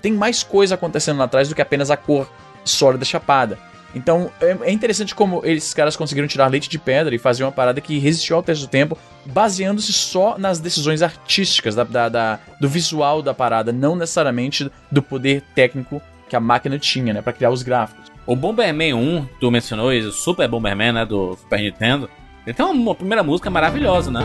[0.00, 2.30] tem mais coisa acontecendo lá atrás do que apenas a cor
[2.64, 3.58] sólida chapada.
[3.94, 7.52] Então é, é interessante como esses caras conseguiram tirar leite de pedra e fazer uma
[7.52, 12.38] parada que resistiu ao teste do tempo, baseando-se só nas decisões artísticas da, da- da-
[12.60, 17.34] do visual da parada, não necessariamente do poder técnico que a máquina tinha, né, para
[17.34, 18.10] criar os gráficos.
[18.24, 22.08] O Bomberman 1, tu mencionou isso, o Super Bomberman, né, do Super Nintendo.
[22.46, 24.20] Ele tem uma, uma primeira música maravilhosa, né?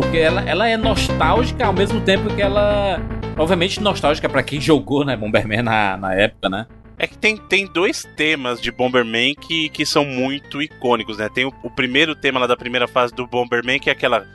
[0.00, 2.98] porque ela, ela é nostálgica ao mesmo tempo que ela.
[3.36, 6.66] Obviamente nostálgica para quem jogou, né, Bomberman na, na época, né?
[6.98, 11.28] É que tem, tem dois temas de Bomberman que, que são muito icônicos, né?
[11.32, 14.26] Tem o, o primeiro tema lá da primeira fase do Bomberman, que é aquela.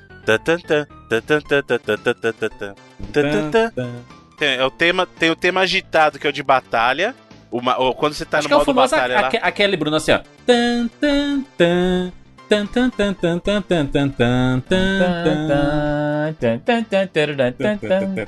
[4.37, 7.15] Tem, é o tema, tem o tema agitado, que é o de batalha.
[7.51, 9.27] Uma, ou quando você tá Acho no modo batalha a, lá.
[9.27, 10.19] Aquele, Bruno, assim, ó.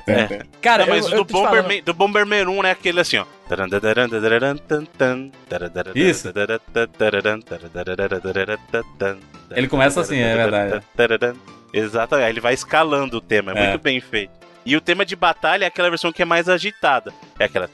[0.06, 0.42] É.
[0.60, 3.24] Cara, não, mas eu, o do, Bomberman, do Bomberman 1 é né, aquele assim, ó.
[5.94, 6.32] Isso.
[9.50, 10.84] Ele começa assim, é verdade.
[11.72, 13.68] Exatamente, aí ele vai escalando o tema, é, é.
[13.70, 14.32] muito bem feito.
[14.64, 17.12] E o tema de batalha é aquela versão que é mais agitada.
[17.38, 17.68] É aquela.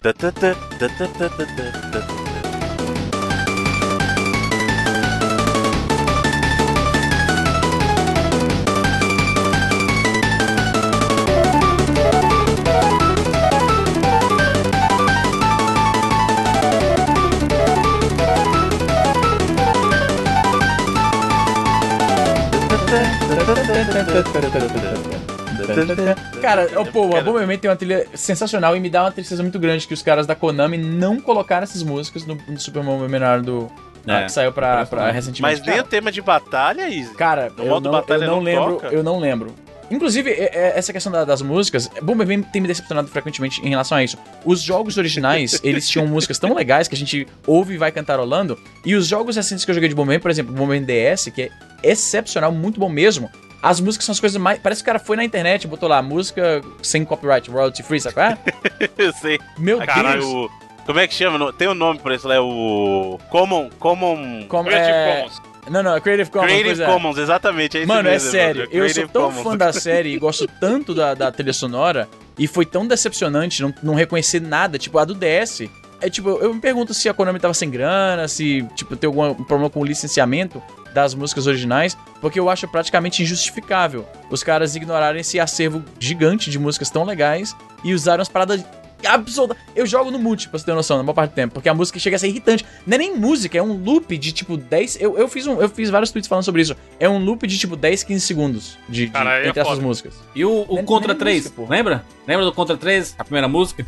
[26.41, 29.59] Cara, oh, pô, a Bomberman tem uma trilha sensacional e me dá uma tristeza muito
[29.59, 33.71] grande que os caras da Konami não colocaram essas músicas no, no Super Bomberman do
[34.07, 34.25] É.
[34.25, 35.63] que saiu pra, pra Mas recentemente.
[35.67, 37.15] nem o tema de batalha, Izzy.
[37.15, 39.55] cara, no eu modo não, batalha eu não não lembro, eu não lembro.
[39.91, 43.99] Inclusive, é- é- essa questão da- das músicas, Bomberman tem me decepcionado frequentemente em relação
[43.99, 44.17] a isso.
[44.45, 48.59] Os jogos originais, eles tinham músicas tão legais que a gente ouve e vai cantarolando,
[48.85, 51.51] e os jogos recentes que eu joguei de Bomberman, por exemplo, Bomberman DS, que é
[51.83, 53.31] excepcional, muito bom mesmo,
[53.65, 54.59] as músicas são as coisas mais...
[54.59, 57.99] Parece que o cara foi na internet e botou lá, música sem copyright, royalty free,
[57.99, 58.39] sabe qual é?
[58.99, 59.39] Eu sei.
[59.59, 60.33] Meu Caralho, Deus!
[60.33, 60.51] o-
[60.85, 61.51] como é que chama?
[61.55, 63.19] Tem um nome pra isso lá, é o.
[63.31, 63.71] Common.
[63.79, 64.45] Common.
[64.49, 65.17] Como, Creative é...
[65.17, 65.43] Commons.
[65.71, 66.87] Não, não, Creative Commons, Creative é.
[66.87, 67.79] Commons, exatamente.
[67.79, 69.43] É isso Mano, é mesmo, sério, Evandro, eu sou tão Commons.
[69.43, 72.07] fã da série e gosto tanto da, da trilha sonora
[72.39, 75.63] e foi tão decepcionante não, não reconhecer nada, tipo, a do DS.
[76.03, 79.33] É tipo, eu me pergunto se a Konami tava sem grana, se, tipo, tem algum
[79.45, 80.63] problema com o licenciamento
[80.95, 86.59] das músicas originais, porque eu acho praticamente injustificável os caras ignorarem esse acervo gigante de
[86.59, 88.65] músicas tão legais e usaram as paradas
[89.07, 89.57] absurdas.
[89.77, 91.75] Eu jogo no multi, pra você ter noção, na maior parte do tempo, porque a
[91.75, 92.65] música chega a ser irritante.
[92.87, 94.97] Não é nem música, é um loop de tipo 10.
[95.01, 96.75] Eu, eu, fiz, um, eu fiz vários tweets falando sobre isso.
[96.99, 99.83] É um loop de tipo 10, 15 segundos de, de- Cara, é entre essas foda.
[99.87, 100.15] músicas.
[100.35, 101.69] E o, o Nem- Contra nem 3, música, pô.
[101.71, 102.03] lembra?
[102.27, 103.85] Lembra do Contra 3, a primeira música?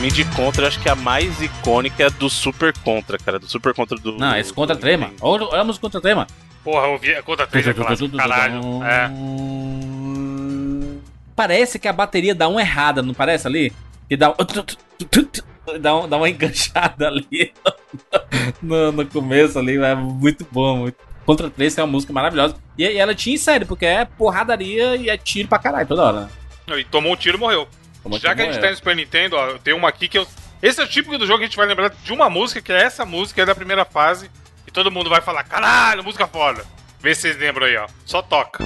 [0.00, 3.38] Mim, de Contra, eu acho que a mais icônica é do Super Contra, cara.
[3.38, 4.12] Do Super Contra do.
[4.18, 5.14] Não, esse Contra 3, mano.
[5.20, 6.28] Olha, olha a música Contra 3, mano.
[6.64, 8.14] Porra, eu vi a conta 3 é clássico.
[8.16, 8.82] Caralho.
[8.84, 9.10] É.
[11.34, 13.72] Parece que a bateria dá uma errada, não parece ali?
[14.08, 14.34] Que dá um...
[15.80, 17.52] Dá, um- dá uma enganchada ali
[18.60, 20.96] no, no começo ali, é muito bom, muito.
[21.24, 22.56] Contra 3 é uma música maravilhosa.
[22.76, 26.02] E, e ela tinha em série, porque é porradaria e é tiro pra caralho toda
[26.02, 26.28] hora.
[26.66, 26.80] né?
[26.80, 27.68] E tomou um tiro e morreu.
[28.18, 28.60] Já que a gente é.
[28.60, 30.26] tá no Super Nintendo, ó, tenho uma aqui que eu.
[30.62, 32.72] Esse é o típico do jogo que a gente vai lembrar de uma música, que
[32.72, 34.30] é essa música, é da primeira fase.
[34.66, 36.64] E todo mundo vai falar, caralho, música foda.
[37.00, 37.86] Vê se vocês lembram aí, ó.
[38.04, 38.62] Só toca.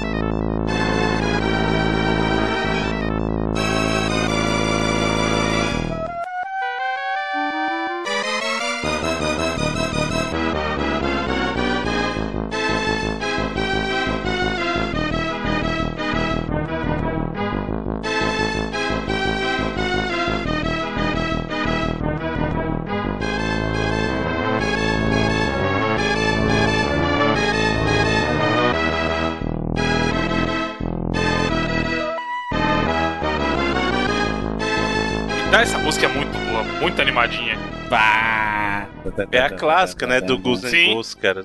[35.54, 37.56] Dá essa música é muito boa, muito animadinha.
[37.88, 38.88] Pá.
[39.30, 40.20] É a clássica, né?
[40.20, 40.90] Do Goose Sim.
[40.90, 41.42] and Ghost, cara.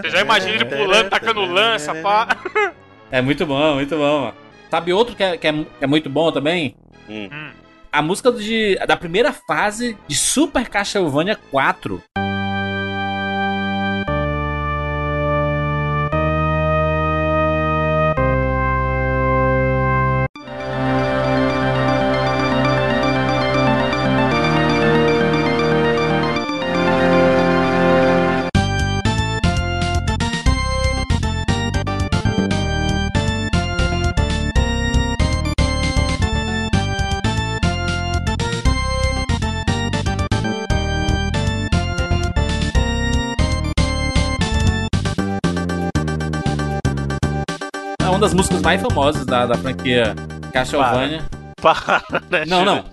[0.00, 2.28] Você já imagina ele pulando, tacando lança, pá.
[3.10, 4.32] É muito bom, muito bom.
[4.70, 6.76] Sabe outro que é, que é, que é muito bom também?
[7.08, 7.28] Hum.
[7.32, 7.50] Hum.
[7.90, 12.00] A música de, da primeira fase de Super Castlevania 4.
[48.72, 50.14] Mais famosas da, da franquia
[50.50, 51.22] Castlevania.
[51.60, 52.84] Para, né, Não, não.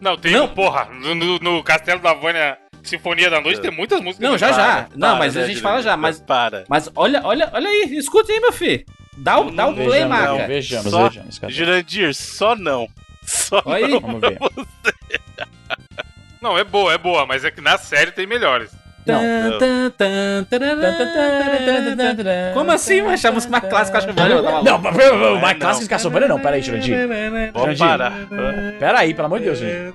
[0.00, 0.46] Não, tem, Não.
[0.46, 4.28] porra, no, no- Castelo da Vânia Sinfonia da Noite tem muitas músicas.
[4.30, 4.66] Não, já legais.
[4.66, 4.88] já.
[4.94, 5.96] Não, Para, mas né, a gente fala já.
[5.96, 6.64] Mas, Para.
[6.68, 8.84] mas olha, olha, olha aí, escuta aí, meu filho.
[9.16, 10.26] Dá o, dá o Não, play, não, Maca.
[10.38, 11.38] não, Vejamos, Só- vejamos.
[11.40, 11.52] cara.
[11.52, 12.86] Jurandir, só não.
[13.24, 13.90] Só Olha aí.
[13.92, 14.00] não.
[14.00, 14.38] Vamos ver.
[16.40, 18.70] Não, é boa, é boa, mas é que na série tem melhores.
[19.06, 19.22] Não.
[22.54, 24.12] Como assim, mas a música mais clássica?
[24.12, 24.64] Tá maluco?
[24.64, 25.58] Não, mas, mais não.
[25.60, 26.40] clássico de Castlevania não.
[26.40, 26.96] Pera aí, Jurandir.
[27.52, 27.78] Vamos Jurandir.
[27.78, 28.12] parar.
[28.78, 29.94] Pera aí, pelo amor de Deus, Jurandir.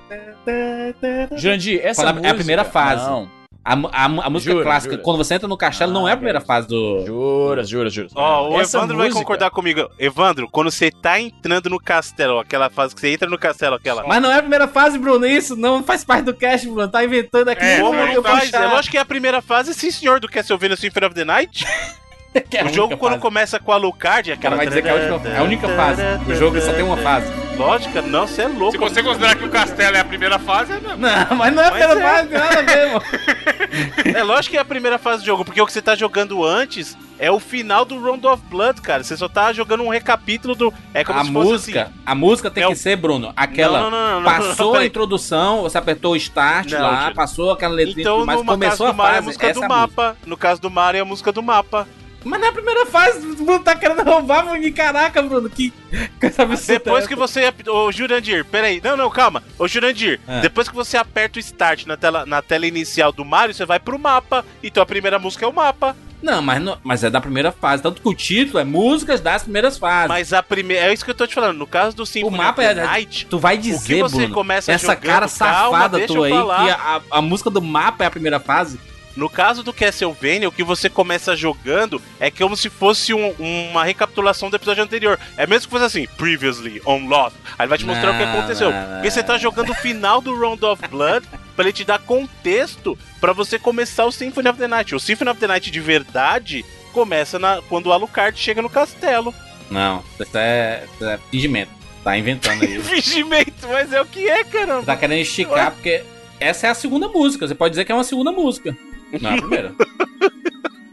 [1.36, 2.34] Jurandir, essa Fala- é a música...
[2.34, 3.04] primeira fase.
[3.04, 3.41] Não.
[3.64, 5.04] A, a, a música Jura, clássica, jura.
[5.04, 6.46] quando você entra no castelo, não é a Ah, primeira cara.
[6.46, 7.04] fase do.
[7.06, 8.12] Juras, juras, juras.
[8.14, 9.88] Ó, o Essa Evandro vai música- concordar comigo.
[9.98, 14.04] Evandro, quando você tá entrando no castelo, aquela fase que você entra no castelo, aquela.
[14.04, 15.24] Mas não é a primeira fase, Bruno.
[15.24, 16.88] Isso não faz parte do cast, Bruno.
[16.88, 17.64] Tá inventando aqui.
[17.64, 18.52] É, Como não faz?
[18.52, 21.64] É lógico que é a primeira fase, sim, senhor, do Castlevania Symphony of the Night.
[22.40, 23.22] que é o jogo, quando fase.
[23.22, 24.56] começa com a Alucard, é aquela.
[24.56, 26.02] vai dizer que é a única, é a única fase.
[26.26, 27.30] O jogo só tem uma fase.
[27.56, 28.72] Lógica, não, você é louco.
[28.72, 30.96] Se você considerar que o castelo é a primeira fase, é mesmo.
[30.96, 32.02] Não, mas não é a primeira é.
[32.02, 33.02] fase, nada mano.
[34.16, 36.44] É lógico que é a primeira fase do jogo, porque o que você tá jogando
[36.44, 39.02] antes é o final do Round of Blood, cara.
[39.04, 40.72] Você só tá jogando um recapítulo do.
[40.92, 41.92] É como A se fosse música, assim.
[42.04, 43.80] a música tem É que o- ser, Bruno, aquela.
[43.82, 47.52] Não, não, não, não, passou não, a introdução, você apertou o start Não, lá, passou
[47.52, 49.26] aquela letrinha, Então, mas no começou caso a do Mario é a fase.
[49.26, 50.02] música essa do é a música.
[50.02, 50.16] mapa.
[50.26, 51.88] No caso do Mario é a música do mapa.
[52.24, 54.72] Mas não é a primeira fase, o Bruno tá querendo roubar, Bruno.
[54.72, 55.72] Caraca, Bruno, que.
[56.66, 57.52] Depois é que você.
[57.68, 58.80] Ô, Jurandir, peraí.
[58.82, 59.42] Não, não, calma.
[59.58, 60.40] Ô, Jurandir, Ah.
[60.40, 63.78] depois que você aperta o start na tela, na tela inicial do Mario, você vai
[63.80, 64.44] pro mapa.
[64.62, 65.96] Então a primeira música é o mapa.
[66.22, 67.82] Não, mas, não- mas é da primeira fase.
[67.82, 70.06] Tanto que o título é músicas das primeiras fases.
[70.08, 70.86] Mas a primeira.
[70.86, 71.58] É isso que eu tô te falando.
[71.58, 73.26] No caso do Symphony mapa of é- Night.
[73.26, 76.26] Tu vai O dizer, que você Bruno, começa essa jogando, cara calma, safada deixa tua
[76.26, 78.78] aí, que a, a música do mapa é a primeira fase.
[79.14, 83.84] No caso do Castlevania, o que você começa jogando é como se fosse um- uma
[83.84, 85.18] recapitulação do episódio anterior.
[85.36, 87.36] É mesmo que fosse assim, previously on Lost.
[87.58, 88.70] Aí ele vai te mostrar o que Não, aconteceu.
[88.70, 88.94] não, não.
[88.94, 92.98] Porque você tá jogando o final do Round of Blood pra ele te dar contexto
[93.20, 94.94] pra você começar o Symphony of the Night.
[94.94, 99.34] O Symphony of the Night de verdade começa na- quando o Alucard chega no castelo.
[99.70, 101.70] Não, isso é, isso é fingimento.
[102.02, 102.80] Tá inventando aí.
[102.82, 104.82] Fingimento, mas é o que é, caramba.
[104.84, 106.02] tá querendo esticar, porque
[106.40, 107.46] essa é a segunda música.
[107.46, 108.76] Você pode dizer que é uma segunda música.
[109.20, 109.74] Não é a primeira.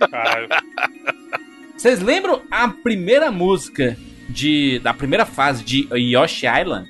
[0.10, 0.50] Caralho.
[1.78, 6.90] Vocês lembram a primeira música de, da primeira fase de Yoshi Island?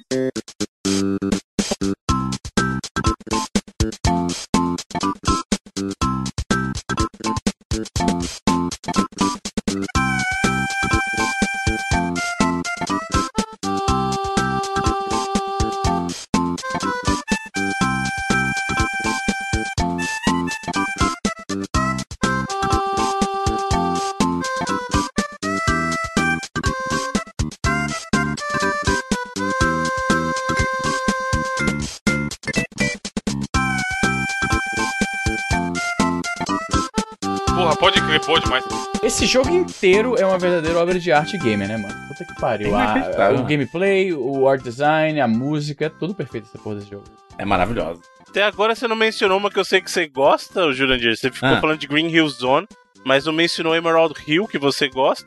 [38.48, 38.64] Mas.
[39.02, 41.94] Esse jogo inteiro é uma verdadeira obra de arte gamer, né, mano?
[42.10, 42.76] Puta que pariu.
[42.76, 43.40] A- Inacreditável.
[43.40, 47.04] o gameplay, o art design, a música, é tudo perfeito essa porra desse jogo.
[47.38, 48.02] É maravilhosa.
[48.28, 51.18] Até agora você não mencionou uma que eu sei que você gosta, o Jurandir.
[51.18, 51.60] Você ficou Ah.
[51.62, 52.68] falando de Green Hill Zone,
[53.06, 55.26] mas não mencionou Emerald Hill, que você gosta.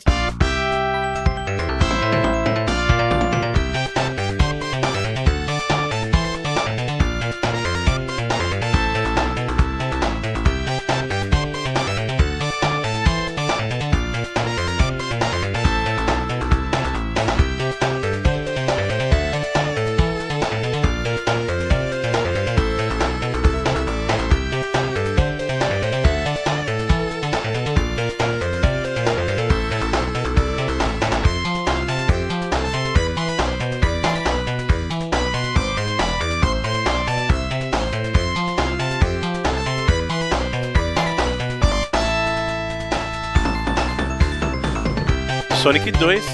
[45.63, 46.25] Sonic 2.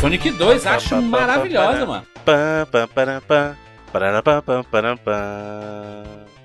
[0.00, 2.06] Sonic 2, Pá, acho pá, maravilhosa, mano.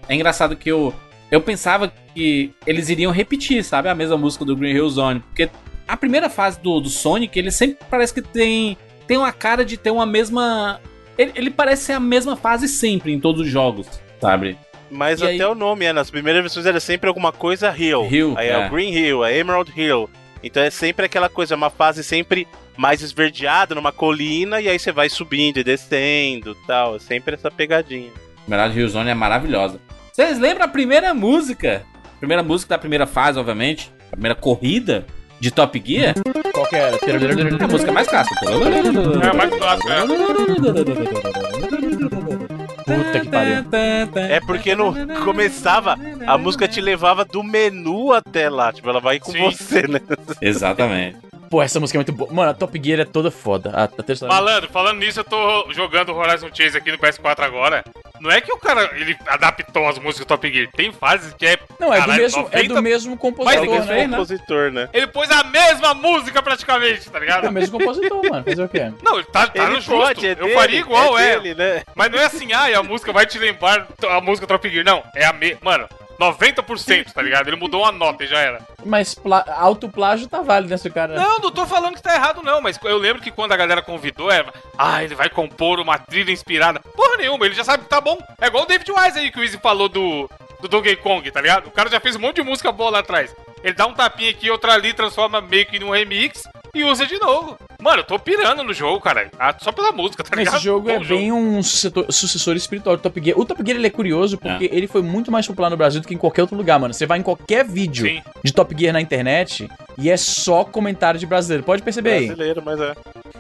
[0.09, 0.93] É engraçado que eu,
[1.31, 5.19] eu pensava que eles iriam repetir, sabe, a mesma música do Green Hill Zone.
[5.21, 5.49] Porque
[5.87, 8.77] a primeira fase do, do Sonic, ele sempre parece que tem,
[9.07, 10.79] tem uma cara de ter uma mesma.
[11.17, 13.87] Ele, ele parece ser a mesma fase sempre em todos os jogos,
[14.19, 14.57] sabe?
[14.91, 18.05] Mas E até aí- o nome, é, nas primeiras versões era sempre alguma coisa Hill.
[18.11, 18.51] Hill, Aí é.
[18.51, 18.67] é.
[18.67, 20.09] o Green Hill, é Emerald Hill.
[20.45, 24.91] Então é sempre aquela coisa, uma fase sempre mais esverdeada, numa colina, e aí você
[24.91, 26.97] vai subindo e descendo tal.
[26.97, 28.11] É sempre essa pegadinha.
[28.47, 29.79] Emerald Hill Zone é maravilhosa.
[30.13, 31.83] Vocês lembram a primeira música?
[32.19, 33.91] Primeira música da primeira fase, obviamente.
[34.09, 35.07] A primeira corrida
[35.39, 36.13] de Top Gear.
[36.53, 36.95] Qual que era?
[36.95, 38.45] É a música mais clássica.
[38.45, 39.97] É a mais clássica, é.
[42.85, 43.65] Puta que pariu.
[44.29, 48.71] É porque no começava, a música te levava do menu até lá.
[48.71, 49.41] Tipo, ela vai com Sim.
[49.41, 49.99] você, né?
[50.41, 51.17] Exatamente.
[51.49, 52.31] Pô, essa música é muito boa.
[52.31, 53.71] Mano, a Top Gear é toda foda.
[53.73, 57.83] A, a Malandro, falando nisso, eu tô jogando Horizon Chase aqui no PS4 agora.
[58.19, 60.69] Não é que o cara ele adaptou as músicas do Top Gear.
[60.75, 61.57] Tem fases que é.
[61.79, 64.07] Não, é do, mesmo, é 90 do mesmo É compositor, o mesmo né?
[64.09, 64.89] compositor, né?
[64.93, 67.47] Ele pôs a mesma música praticamente, tá É ligado?
[67.47, 68.43] o mesmo compositor, mano.
[68.43, 68.91] Fazer o quê?
[69.03, 69.91] Não, ele tá, tá no Ele justo.
[69.91, 71.39] pode, é eu dele, faria igual, é.
[71.39, 71.83] dele, né?
[71.93, 74.85] Mas não é assim, ah, a música vai te lembrar a música Top Gear.
[74.85, 75.59] Não, é a mesma.
[75.61, 75.87] Mano,
[76.19, 77.47] 90%, tá ligado?
[77.47, 78.61] Ele mudou uma nota e já era.
[78.85, 79.45] Mas pla...
[79.57, 81.15] autoplágio tá válido nesse cara.
[81.15, 83.81] Não, não tô falando que tá errado, não, mas eu lembro que quando a galera
[83.81, 84.45] convidou, é.
[84.77, 86.79] Ah, ele vai compor uma trilha inspirada.
[86.79, 88.17] Porra nenhuma, ele já sabe que tá bom.
[88.39, 90.29] É igual o David Wise aí que o Izzy falou do,
[90.61, 91.67] do Donkey Kong, tá ligado?
[91.67, 93.35] O cara já fez um monte de música boa lá atrás.
[93.65, 97.17] Ele dá um tapinha aqui, outra ali, transforma meio que num remix e usa de
[97.17, 97.57] novo.
[97.81, 99.31] Mano, eu tô pirando no jogo, cara.
[99.39, 100.55] Ah, Só pela música, tá ligado?
[100.57, 103.39] Esse jogo é Bom bem um sucessor, sucessor espiritual do Top Gear.
[103.39, 106.07] O Top Gear ele é curioso porque ele foi muito mais popular no Brasil do
[106.07, 106.93] que em qualquer outro lugar, mano.
[106.93, 108.21] Você vai em qualquer vídeo Sim.
[108.43, 111.63] de Top Gear na internet e é só comentário de brasileiro.
[111.63, 112.25] Pode perceber aí.
[112.27, 112.93] Brasileiro, mas é.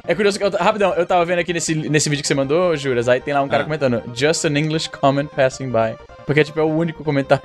[0.07, 2.75] É curioso que eu, rapidão, eu tava vendo aqui nesse, nesse vídeo que você mandou,
[2.75, 3.65] Juras, aí tem lá um cara Ah.
[3.65, 5.95] comentando Just an English comment passing by.
[6.25, 7.43] Porque, tipo, é o único comentário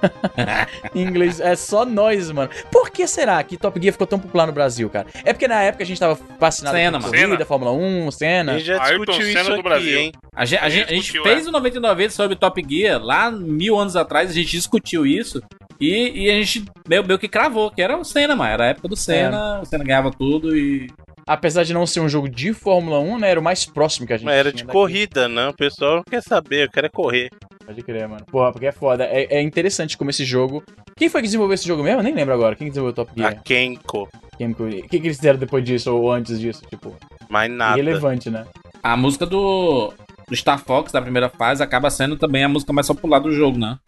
[0.94, 1.40] em inglês.
[1.40, 2.50] É só nós, mano.
[2.70, 5.06] Por que será que Top Gear ficou tão popular no Brasil, cara?
[5.24, 7.22] É porque na época a gente tava fascinado Cena, com mano.
[7.26, 7.44] corrida.
[7.44, 8.52] Fórmula 1, Senna.
[8.52, 9.98] A gente já Ayrton discutiu Senna isso aqui, Brasil.
[9.98, 10.12] hein?
[10.34, 11.48] A gente, a gente- a gente discutiu, fez é.
[11.48, 15.42] o 99 vezes sobre Top Gear, lá mil anos atrás, a gente discutiu isso.
[15.80, 18.50] E, e a gente meio, meio que cravou, que era o Senna, mano.
[18.52, 20.88] Era a época do Senna, o Senna ganhava tudo e.
[21.30, 23.30] Apesar de não ser um jogo de Fórmula 1, né?
[23.30, 24.72] Era o mais próximo que a gente Mas era tinha de daqui.
[24.72, 25.46] corrida, né?
[25.46, 27.30] O pessoal não quer saber, eu quero é correr.
[27.64, 28.26] Pode crer, mano.
[28.26, 29.04] Porra, porque é foda.
[29.04, 30.60] É, é interessante como esse jogo.
[30.96, 32.00] Quem foi que desenvolveu esse jogo mesmo?
[32.00, 32.56] Eu nem lembro agora.
[32.56, 33.42] Quem que desenvolveu o Top A Gear?
[33.44, 34.08] Kenko.
[34.36, 34.60] Quem que...
[34.60, 36.62] O que, que eles fizeram depois disso ou antes disso?
[36.68, 36.96] Tipo,
[37.28, 37.78] Mais nada.
[37.78, 38.44] irrelevante, né?
[38.82, 39.92] A música do,
[40.28, 43.56] do Star Fox da primeira fase acaba sendo também a música mais popular do jogo,
[43.56, 43.78] né?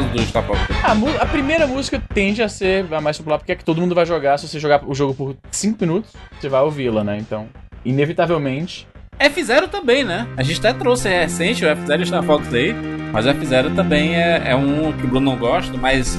[0.00, 0.60] Do Star Fox.
[0.84, 3.80] A, mu- a primeira música tende a ser a mais popular porque é que todo
[3.80, 4.38] mundo vai jogar.
[4.38, 7.18] Se você jogar o jogo por 5 minutos, você vai ouvi-la, né?
[7.18, 7.48] Então,
[7.84, 8.86] inevitavelmente.
[9.20, 10.26] F0 também, né?
[10.36, 12.74] A gente até trouxe recente o F0 e o Star Fox aí.
[13.12, 16.18] Mas o F0 também é, é um que o Bruno não gosta, mas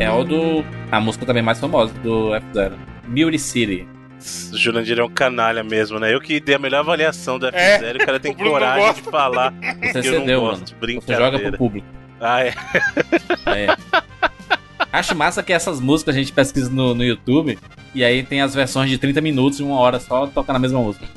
[0.00, 0.64] é o do.
[0.90, 2.72] A música também mais famosa do F0.
[3.08, 3.86] Beauty City.
[4.52, 6.12] O Jurandir é um canalha mesmo, né?
[6.12, 9.02] Eu que dei a melhor avaliação do É, F0, o cara tem o coragem de
[9.02, 9.52] falar
[9.82, 10.74] Você que eu não cedeu, gosto.
[10.80, 11.00] mano.
[11.02, 11.86] Você joga pro público.
[12.20, 12.54] Ah, é.
[13.46, 13.76] É.
[14.92, 17.58] Acho massa que essas músicas a gente pesquisa no, no YouTube
[17.94, 20.80] e aí tem as versões de 30 minutos e uma hora só tocando a mesma
[20.80, 21.06] música.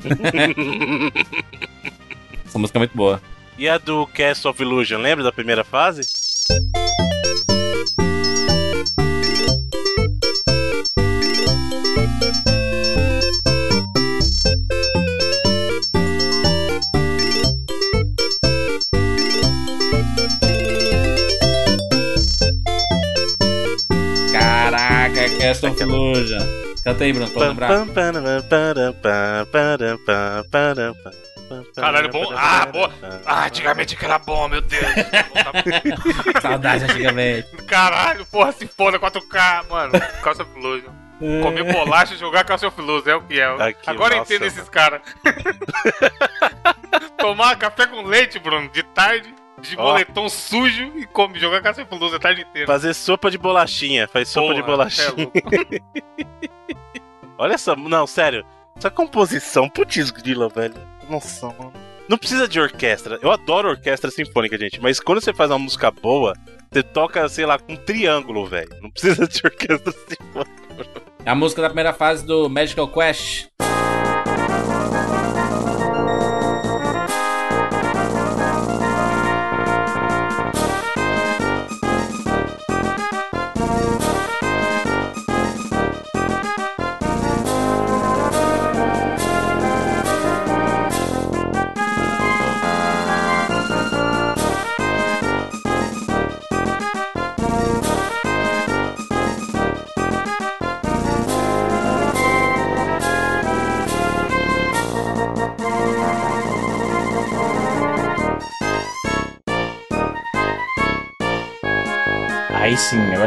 [2.44, 3.20] Essa música é muito boa.
[3.58, 6.02] E a do Castle of Illusion, lembra da primeira fase?
[25.44, 26.40] Castle of Illusion.
[26.82, 27.68] Canta aí, Bruno, pra lembrar.
[31.76, 32.32] Caralho, bom.
[32.34, 32.90] Ah, boa.
[33.26, 34.86] Ah, antigamente que era bom, meu Deus.
[36.40, 37.48] Saudade antigamente.
[37.66, 39.92] Caralho, porra, se foda 4K, mano.
[40.22, 40.90] Calça of Illusion.
[41.42, 43.44] Comer bolacha e jogar Calça of Illusion, é o que é.
[43.44, 44.58] Aqui, Agora nossa, entendo mano.
[44.58, 45.02] esses caras.
[47.18, 49.32] Tomar café com leite, Bruno, de tarde,
[49.68, 52.66] de moletom sujo e come, jogar Calça of Illusion a tarde inteira.
[52.66, 54.06] Fazer sopa de bolachinha.
[54.08, 55.28] Faz sopa de Porra, bolachinha.
[55.72, 56.04] é.
[57.38, 57.74] Olha essa.
[57.74, 58.44] Não, sério.
[58.76, 60.74] Essa composição, putz, grila, velho.
[61.08, 61.72] Nossa, mano.
[62.08, 63.18] Não precisa de orquestra.
[63.22, 64.80] Eu adoro orquestra sinfônica, gente.
[64.80, 66.34] Mas quando você faz uma música boa,
[66.70, 68.68] você toca, sei lá, com um triângulo, velho.
[68.82, 70.64] Não precisa de orquestra sinfônica.
[71.24, 73.46] É a música da primeira fase do Magical Quest.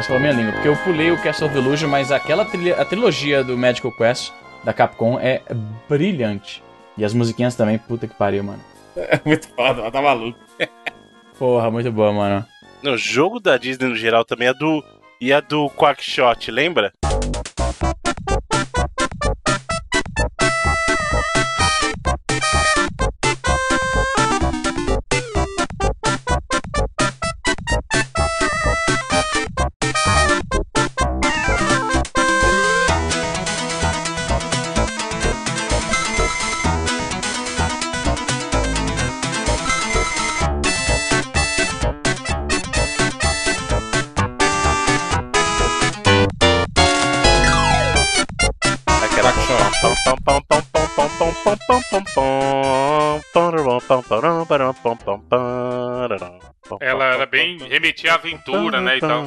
[0.01, 0.53] Você falou minha língua.
[0.53, 4.31] Porque eu pulei o Castle of Illusion, mas aquela trilha, a trilogia do Magical Quest
[4.63, 5.41] da Capcom é
[5.89, 6.61] brilhante.
[6.95, 8.63] E as musiquinhas também, puta que pariu, mano.
[9.25, 10.37] Muito foda, ela tá maluco.
[11.37, 12.45] Porra, muito boa, mano.
[12.81, 14.83] No jogo da Disney no geral também é do.
[15.21, 16.91] E a do Quackshot, lembra?
[57.97, 58.97] Remetia à aventura, né?
[58.97, 59.23] E tal.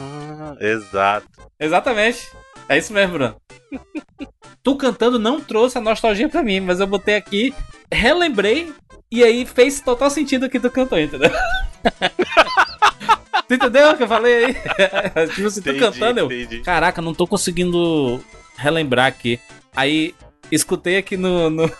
[0.61, 1.27] Exato.
[1.59, 2.29] Exatamente.
[2.69, 3.37] É isso mesmo, Bruno.
[4.63, 7.53] tu cantando não trouxe a nostalgia pra mim, mas eu botei aqui,
[7.93, 8.73] relembrei,
[9.11, 11.31] e aí fez total sentido o que tu cantou, entendeu?
[13.49, 14.55] tu entendeu o que eu falei aí?
[15.35, 16.27] tipo assim, tu Entendi, cantando, eu.
[16.27, 16.61] entendi.
[16.61, 18.23] Caraca, não tô conseguindo
[18.57, 19.41] relembrar aqui.
[19.75, 20.15] Aí,
[20.51, 21.51] escutei aqui no.
[21.51, 21.71] no-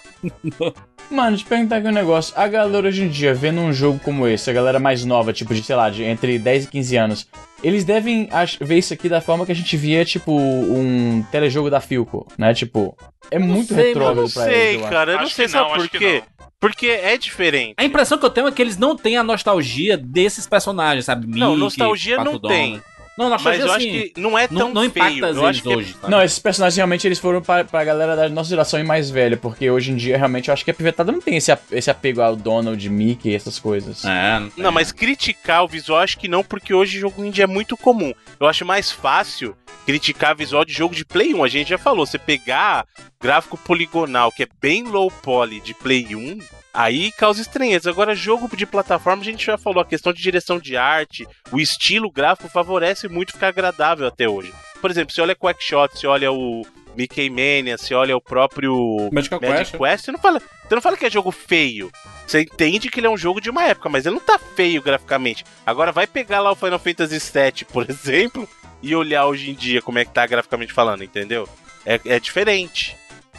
[1.11, 2.33] Mano, te perguntar aqui um negócio.
[2.37, 5.53] A galera hoje em dia, vendo um jogo como esse, a galera mais nova, tipo
[5.53, 7.27] de, sei lá, de entre 10 e 15 anos,
[7.65, 8.29] eles devem
[8.61, 12.55] ver isso aqui da forma que a gente via, tipo, um telejogo da Filco, né?
[12.55, 12.97] Tipo,
[13.29, 15.11] é muito sei, Eu retrógrado não pra sei, eles, eu cara.
[15.13, 16.23] Eu não Acho sei, que sabe não, por acho que quê?
[16.39, 16.47] não.
[16.61, 17.75] Porque é diferente.
[17.79, 21.27] A impressão que eu tenho é que eles não têm a nostalgia desses personagens, sabe?
[21.27, 22.63] Não, Mickey, nostalgia Pato não Donald.
[22.63, 22.83] tem.
[23.21, 25.27] Não, Mas nostalgia eu acho assim, que não é tão não, não impacta feio.
[25.27, 25.95] Eu acho que hoje.
[26.01, 26.11] sabe?
[26.11, 29.37] Não, esses personagens realmente eles foram pra, pra galera da nossa geração e mais velha,
[29.37, 32.23] porque hoje em dia realmente eu acho que a pivetada não tem esse, esse apego
[32.23, 34.05] ao Donald, Mickey, essas coisas.
[34.07, 34.51] É, não.
[34.57, 38.15] Não, mas criticar o visual acho que não, porque hoje jogo indie é muito comum.
[38.39, 39.55] Eu acho mais fácil
[39.85, 41.45] criticar visual de jogo de Play 1.
[41.45, 42.87] A gente já falou, você pegar
[43.21, 46.39] gráfico poligonal, que é bem low poly de Play 1,
[46.73, 47.91] aí causa estranheza.
[47.91, 51.61] Agora, jogo de plataforma, a gente já falou, a questão de direção de arte, o
[51.61, 54.53] estilo gráfico favorece muito ficar agradável até hoje.
[54.81, 56.63] Por exemplo, você olha Quackshot, você olha o
[56.97, 59.79] Mickey Mania, você olha o próprio Magical Magic Quest.
[59.79, 61.91] Quest, você não fala, você não fala que é jogo feio.
[62.27, 64.83] Você entende que ele é um jogo de uma época, mas ele não tá feio
[64.83, 65.45] graficamente.
[65.67, 68.49] Agora vai pegar lá o Final Fantasy VII, por exemplo,
[68.83, 71.49] e olhar hoje em dia como é que tá graficamente falando, entendeu?
[71.85, 72.97] É, é diferente.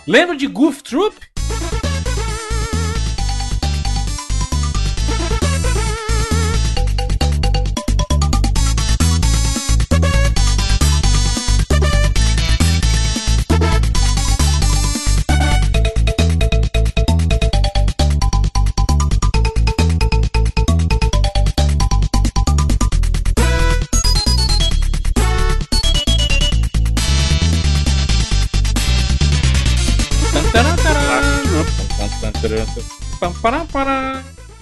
[0.08, 1.31] Lembra de Goof Troop?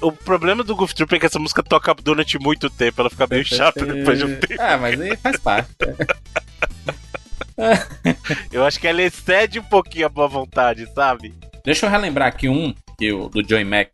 [0.02, 3.28] O problema do Goof Troop é que essa música toca durante muito tempo, ela fica
[3.28, 4.62] meio chata depois de um tempo.
[4.62, 5.70] Ah, mas aí faz parte.
[8.52, 11.34] eu acho que ela excede um pouquinho a boa vontade, sabe?
[11.66, 13.92] Deixa eu relembrar aqui um que é eu, do Joy Max.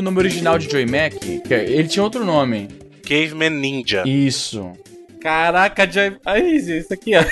[0.00, 1.12] O nome original de Joy Mac?
[1.12, 2.68] Que Ele tinha outro nome.
[3.06, 4.02] Caveman Ninja.
[4.06, 4.72] Isso.
[5.20, 6.16] Caraca, Joey.
[6.24, 7.24] Aí, isso aqui, ó.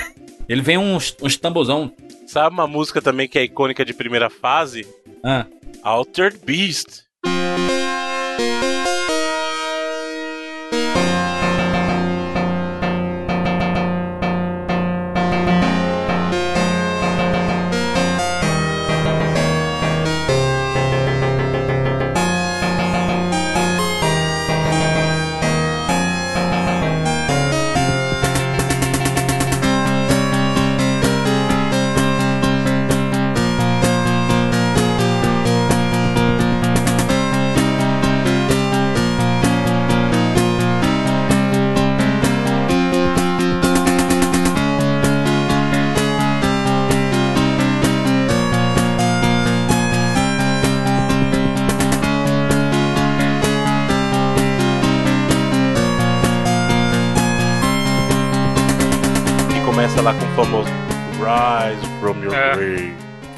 [0.47, 1.91] Ele vem uns, uns tambozão.
[2.27, 4.87] Sabe uma música também que é icônica de primeira fase?
[5.23, 5.45] Ah.
[5.83, 7.03] Altered Beast.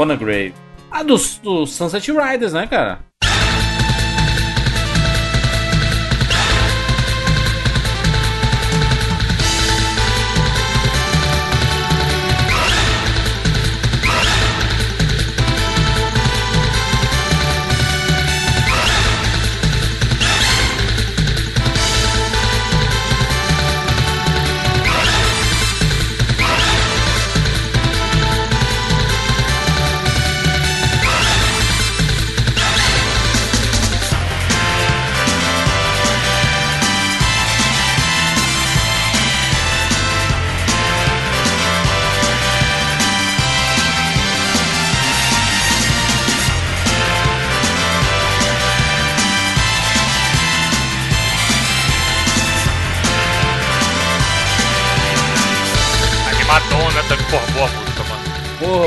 [0.05, 0.53] Grave.
[0.53, 0.53] Phonograve.
[0.89, 3.10] Ah, dos do Sunset Riders, né, cara?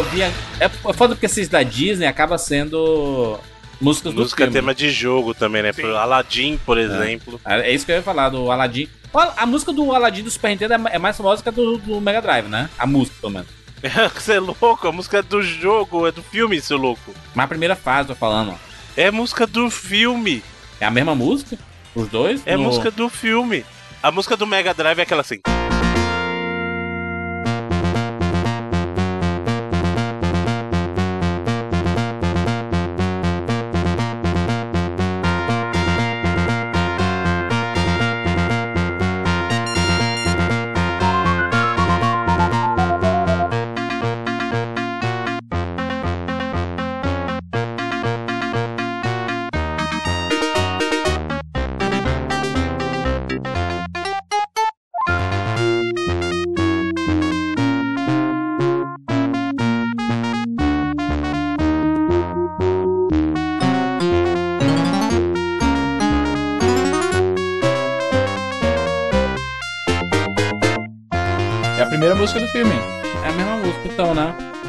[0.05, 0.32] Vinha.
[0.61, 3.39] É é foda porque esses da Disney acaba sendo
[3.80, 4.53] músicas do Música filme.
[4.53, 5.72] tema de jogo também, né?
[5.72, 5.82] Sim.
[5.95, 7.41] Aladdin, por exemplo.
[7.45, 8.89] É isso que eu ia falar, do Aladdin.
[9.37, 11.78] A música do Aladdin do Super Nintendo é ma- é mais famosa que a do,
[11.78, 12.68] do Mega Drive, né?
[12.78, 13.49] A música, pelo menos.
[14.14, 14.89] Você é louco?
[14.89, 17.14] A música é do jogo, é do filme, seu louco.
[17.35, 18.55] Mas a primeira fase, tô falando.
[18.97, 20.43] É música do filme.
[20.80, 21.57] É a mesma música?
[21.95, 22.43] Os dois?
[22.47, 23.64] É No- música do filme.
[24.03, 25.41] A música do Mega Drive é aquela assim.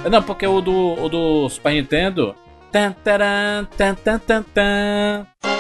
[0.10, 2.36] Não, porque o do, o do Super Nintendo.
[2.72, 5.55] Tan, taran, tan, tan, tan, tan.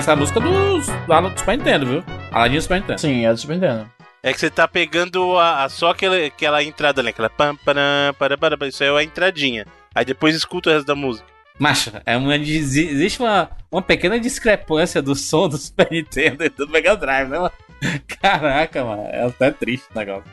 [0.00, 2.04] Essa música dos, lá no Super Nintendo, viu?
[2.32, 2.98] Aladdin do Super Nintendo.
[3.02, 3.90] Sim, é do Super Nintendo.
[4.22, 7.82] É que você tá pegando a, a- só aquela, aquela entrada ali, aquela pam, param,
[8.18, 9.66] para, para, para, isso aí é a entradinha.
[9.94, 11.26] Aí depois escuta o resto da música.
[11.58, 16.66] Macho, é uma, existe uma, uma pequena discrepância do som do Super Nintendo e do
[16.66, 17.52] Mega Drive, né, mano?
[18.22, 19.02] Caraca, mano.
[19.12, 20.24] É até triste o negócio.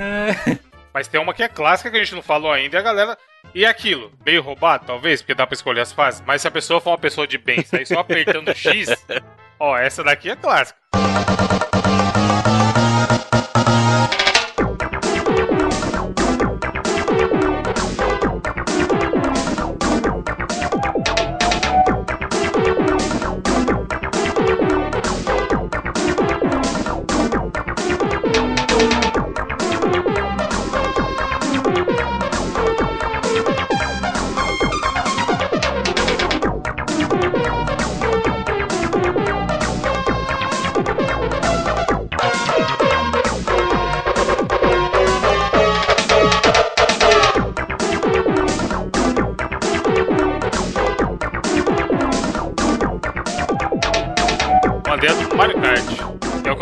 [0.00, 0.58] É,
[0.92, 3.18] Mas tem uma que é clássica que a gente não falou ainda e a galera.
[3.54, 4.12] E aquilo?
[4.24, 6.22] Meio roubado, talvez, porque dá pra escolher as fases.
[6.26, 8.88] Mas se a pessoa for uma pessoa de bem, sair só apertando X,
[9.58, 10.78] ó, essa daqui é clássica.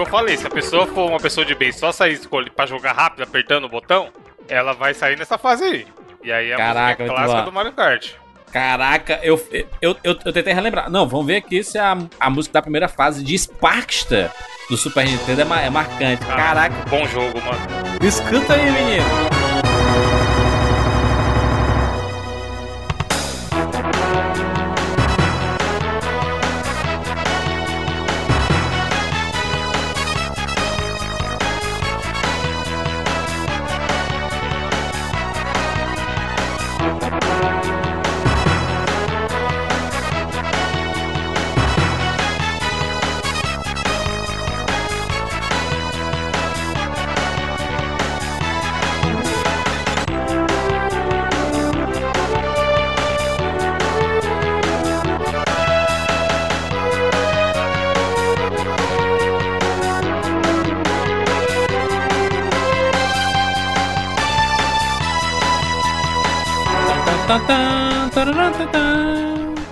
[0.01, 2.65] Que eu falei, se a pessoa for uma pessoa de bem só sair escolher pra
[2.65, 4.09] jogar rápido apertando o botão,
[4.49, 5.87] ela vai sair nessa fase aí.
[6.23, 8.13] E aí é a Caraca, clássica do Mario Kart.
[8.51, 9.41] Caraca, eu,
[9.83, 10.91] eu, eu, eu tentei relembrar.
[10.91, 14.31] Não, vamos ver aqui se a, a música da primeira fase de Sparkster
[14.71, 16.25] do Super Nintendo é, é marcante.
[16.31, 17.61] Ah, Caraca, Bom jogo, mano.
[18.03, 19.40] escuta aí, menino.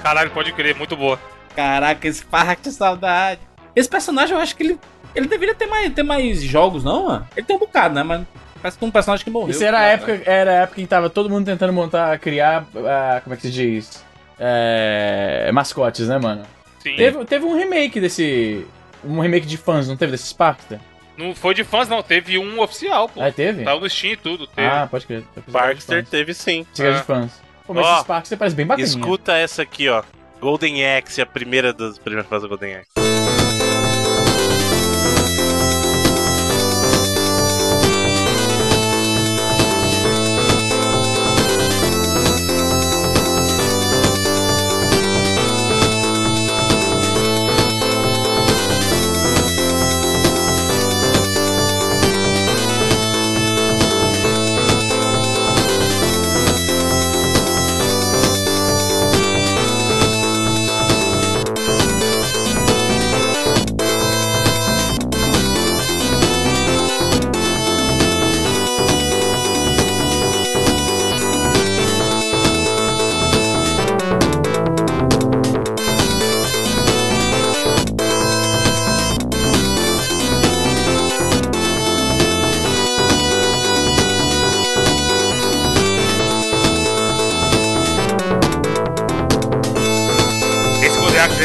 [0.02, 1.18] Caralho, pode crer, muito boa.
[1.54, 3.40] Caraca, Spark, que saudade.
[3.74, 4.80] Esse personagem eu acho que ele,
[5.14, 7.28] ele deveria ter mais, ter mais jogos, não, mano?
[7.36, 8.02] Ele tem um bocado, né?
[8.02, 8.22] Mas
[8.60, 9.50] parece que um personagem que morreu.
[9.50, 12.66] Isso era a época, era a época em que tava todo mundo tentando montar, criar,
[12.86, 14.04] ah, como é que se diz?
[14.38, 16.42] É, mascotes, né, mano?
[16.80, 16.94] Sim.
[16.96, 18.64] Teve, teve um remake desse.
[19.04, 20.78] Um remake de fãs, não teve desse Sparkster?
[21.16, 22.02] Não foi de fãs, não.
[22.02, 23.20] Teve um oficial, pô.
[23.20, 23.64] Ah, teve?
[23.64, 24.46] Tava no Steam e tudo.
[24.46, 24.66] Teve.
[24.68, 25.24] Ah, pode crer.
[25.52, 26.64] Parkster teve sim.
[26.78, 26.98] Era Ah.
[26.98, 27.47] de fãs.
[27.68, 28.86] Pô, mas Ó, esse Sparkster parece bem bacaninha.
[28.88, 30.02] Escuta essa aqui, ó.
[30.40, 33.17] Golden Axe, a primeira das primeiras fases do Golden Axe.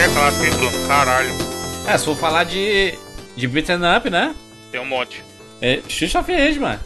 [0.04, 0.88] É clássico, hein, Bruno?
[0.88, 1.32] Caralho.
[1.88, 2.98] É, se for falar de,
[3.36, 4.36] de beat'em up, né?
[4.72, 5.24] Tem um monte.
[5.62, 6.80] É Xuxa fez, mano.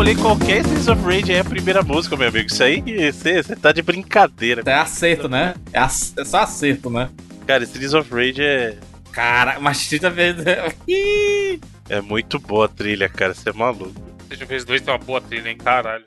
[0.00, 2.46] Escolher qualquer Streets of Rage aí, a primeira música, meu amigo.
[2.46, 2.82] Isso aí,
[3.12, 4.62] você tá de brincadeira.
[4.64, 5.54] É acerto, né?
[5.74, 7.10] É, ac- é só acerto, né?
[7.46, 8.78] Cara, Streets of Rage é,
[9.12, 10.42] Cara, mas of Rage...
[10.88, 13.34] Ih, é muito boa a trilha, cara.
[13.34, 13.92] Você é maluco.
[14.30, 15.58] Eu ver, os dois tem uma boa trilha, hein?
[15.58, 16.04] Caralho.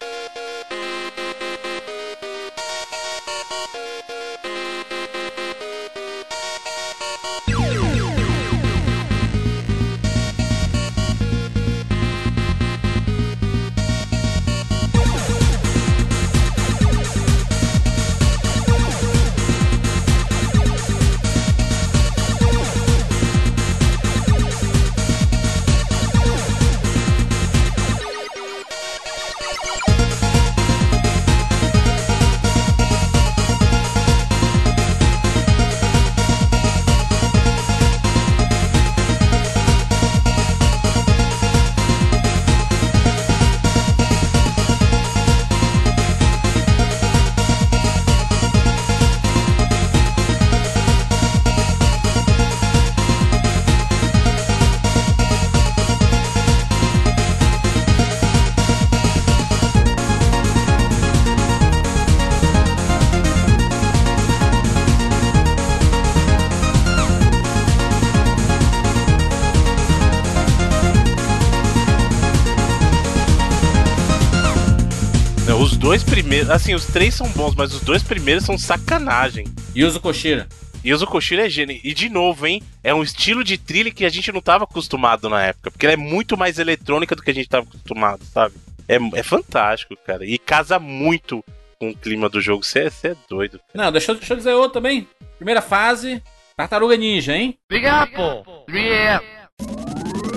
[76.34, 79.46] Primeiros, assim, os três são bons, mas os dois primeiros são sacanagem.
[79.76, 80.46] Yuzo Koshiro.
[80.84, 81.80] E o Koshiro é gênio.
[81.84, 82.62] E de novo, hein?
[82.84, 85.70] É um estilo de trilha que a gente não tava acostumado na época.
[85.72, 88.56] Porque ela é muito mais eletrônica do que a gente tava acostumado, sabe?
[88.88, 90.26] É, é fantástico, cara.
[90.26, 91.44] E casa muito
[91.80, 92.64] com o clima do jogo.
[92.64, 93.60] Você é doido.
[93.74, 95.08] Não, deixa, eu- deixa eu dizer outro também.
[95.38, 96.22] Primeira fase,
[96.58, 97.58] Tartaruga Ninja, hein?
[97.70, 100.33] Big Apple, 3 a.m.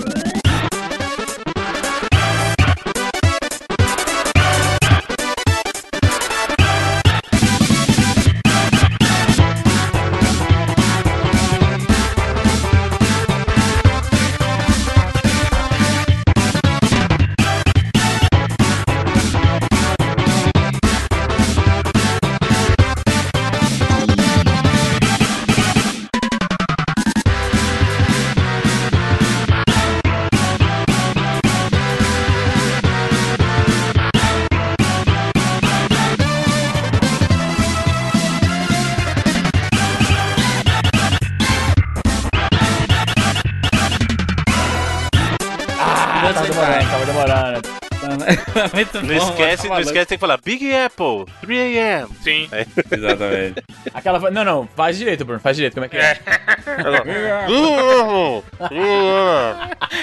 [48.73, 52.09] Muito Não bom, esquece, tá não esquece, tem que falar Big Apple, 3 a.m.
[52.21, 52.49] Sim.
[52.91, 53.63] Exatamente.
[53.93, 54.31] Aquela.
[54.31, 55.73] Não, não, faz direito, Bruno, faz direito.
[55.73, 56.19] Como é que é?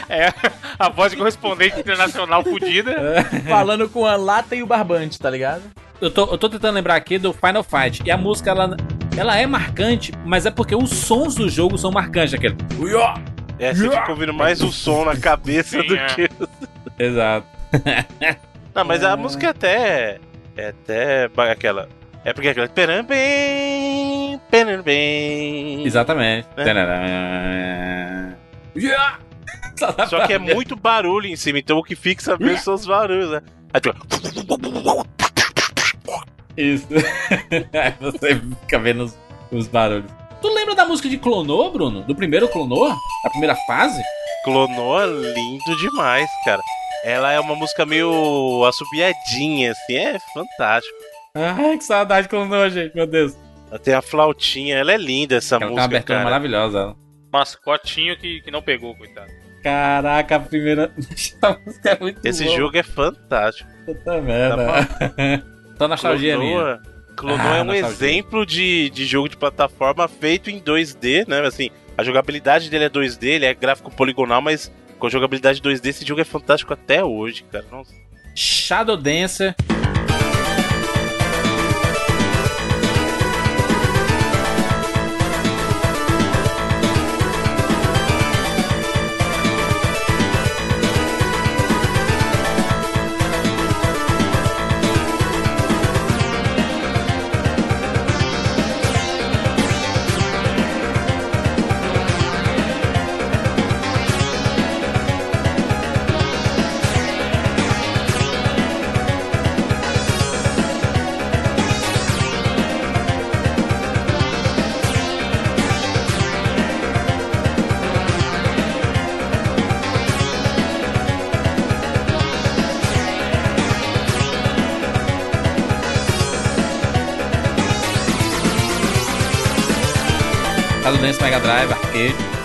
[0.09, 0.33] É
[0.79, 2.95] a voz de correspondente internacional fudida.
[3.49, 5.63] Falando com a lata e o barbante, tá ligado?
[6.01, 8.03] Eu tô, eu tô tentando lembrar aqui do Final Fight.
[8.05, 8.77] E a música, ela,
[9.17, 12.35] ela é marcante, mas é porque os sons do jogo são marcantes.
[12.35, 12.57] Aquele.
[13.59, 16.07] É, você fica ouvindo mais o som na cabeça Sim, do é.
[16.07, 16.29] que.
[16.99, 17.54] Exato.
[18.75, 20.21] Não, mas a música é até.
[20.57, 21.31] É até.
[21.51, 21.89] aquela.
[22.25, 22.69] É porque é aquela.
[25.85, 26.49] Exatamente.
[26.57, 26.65] É.
[26.65, 26.75] Dá
[30.09, 33.31] Só que é muito barulho em cima, então o que fixa mesmo são os barulhos,
[33.31, 33.43] né?
[33.73, 33.97] Aí, tipo,
[36.57, 36.87] Isso.
[37.73, 39.19] Aí você fica vendo os,
[39.51, 40.11] os barulhos.
[40.41, 42.03] Tu lembra da música de Clonô, Bruno?
[42.03, 42.87] Do primeiro Clonô?
[43.25, 44.01] A primeira fase?
[44.45, 46.61] Clonô é lindo demais, cara.
[47.05, 50.97] Ela é uma música meio assobiadinha, assim, é fantástico.
[51.37, 52.95] Ai, que saudade de Clonô, gente.
[52.95, 53.37] Meu Deus.
[53.71, 56.31] Ela tem a flautinha, ela é linda essa Ela uma música, abertura cara.
[56.31, 56.79] maravilhosa.
[56.79, 56.97] ela.
[57.33, 59.31] Mascotinho que, que não pegou, coitado.
[59.63, 60.93] Caraca, a primeira.
[61.11, 62.57] Essa música é muito Esse boa.
[62.57, 63.69] jogo é fantástico.
[63.87, 64.67] Puta merda.
[65.79, 66.79] Tô nostalgia minha.
[67.17, 68.09] Clonô, Clonô Ah, é um nostalgia.
[68.09, 71.41] exemplo de, de jogo de plataforma feito em 2D, né?
[71.41, 76.07] Assim, a jogabilidade dele é 2D, ele é gráfico poligonal, mas com jogabilidade 2D esse
[76.07, 77.65] jogo é fantástico até hoje, cara.
[77.71, 77.93] Nossa.
[78.35, 79.55] Shadow Dancer.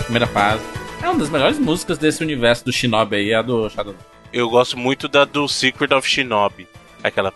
[0.10, 0.64] Primeira fase.
[1.04, 3.96] É uma das melhores músicas desse universo do Shinobi aí, é a do Shadow.
[4.34, 6.68] Eu gosto muito da do Secret of Shinobi.
[7.04, 7.32] Aquela.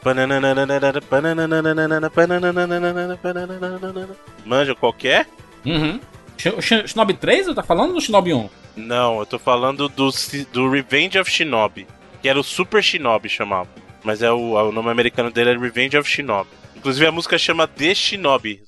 [4.46, 5.28] Manja qualquer?
[5.66, 6.00] Uhum.
[6.38, 8.50] Sh- Sh- Shinobi 3 ou tá falando do Shinobi 1?
[8.76, 10.10] Não, eu tô falando do,
[10.52, 11.88] do Revenge of Shinobi.
[12.22, 13.70] Que era o Super Shinobi chamava.
[14.04, 16.50] Mas é o, o nome americano dele é Revenge of Shinobi.
[16.76, 18.62] Inclusive a música chama The Shinobi.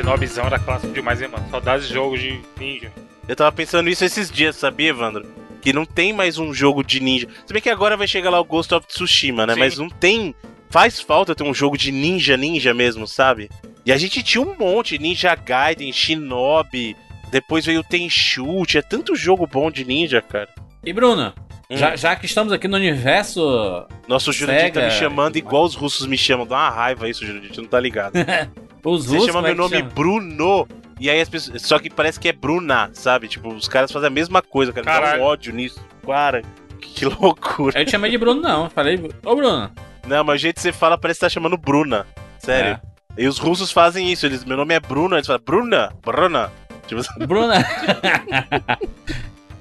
[0.00, 1.46] Shinobizão era clássico demais, hein, mano?
[1.50, 2.90] Saudades de jogos de ninja.
[3.28, 5.26] Eu tava pensando nisso esses dias, sabia, Evandro?
[5.60, 7.28] Que não tem mais um jogo de ninja.
[7.46, 9.52] Se bem que agora vai chegar lá o Ghost of Tsushima, né?
[9.54, 9.60] Sim.
[9.60, 10.34] Mas não tem.
[10.70, 13.50] Faz falta ter um jogo de ninja, ninja mesmo, sabe?
[13.84, 16.96] E a gente tinha um monte: Ninja Gaiden, Shinobi.
[17.30, 18.64] Depois veio o Tenchu.
[18.66, 20.48] Tinha tanto jogo bom de ninja, cara.
[20.82, 21.34] E Bruna,
[21.70, 21.76] Hum.
[21.76, 23.86] já, já que estamos aqui no universo.
[24.08, 26.46] Nossa, o Jurandir tá me chamando igual os russos me chamam.
[26.46, 27.52] Dá uma raiva isso, Jurandir.
[27.52, 28.14] Tu não tá ligado.
[28.84, 29.90] Os Você russos, chama é meu nome chama?
[29.90, 30.68] Bruno.
[30.98, 31.62] E aí as pessoas.
[31.62, 33.28] Só que parece que é Bruna, sabe?
[33.28, 34.84] Tipo, os caras fazem a mesma coisa, cara.
[34.84, 35.22] Me dá um Caralho.
[35.22, 35.80] ódio nisso.
[36.06, 36.42] Cara,
[36.80, 37.80] que loucura.
[37.80, 38.64] Eu te chamei de Bruno, não.
[38.64, 39.70] Eu Falei, ô Bruno.
[40.06, 42.06] Não, mas o jeito que você fala parece que tá chamando Bruna.
[42.38, 42.80] Sério.
[43.16, 43.22] É.
[43.22, 44.26] E os russos fazem isso.
[44.26, 46.52] Eles, meu nome é Bruno, eles falam Bruna, Bruna.
[46.86, 47.54] Tipo, Bruna.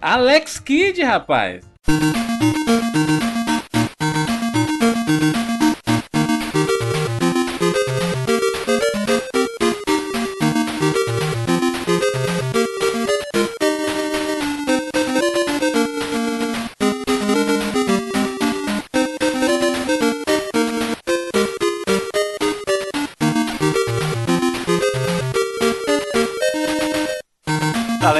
[0.02, 1.64] Alex Kidd, rapaz.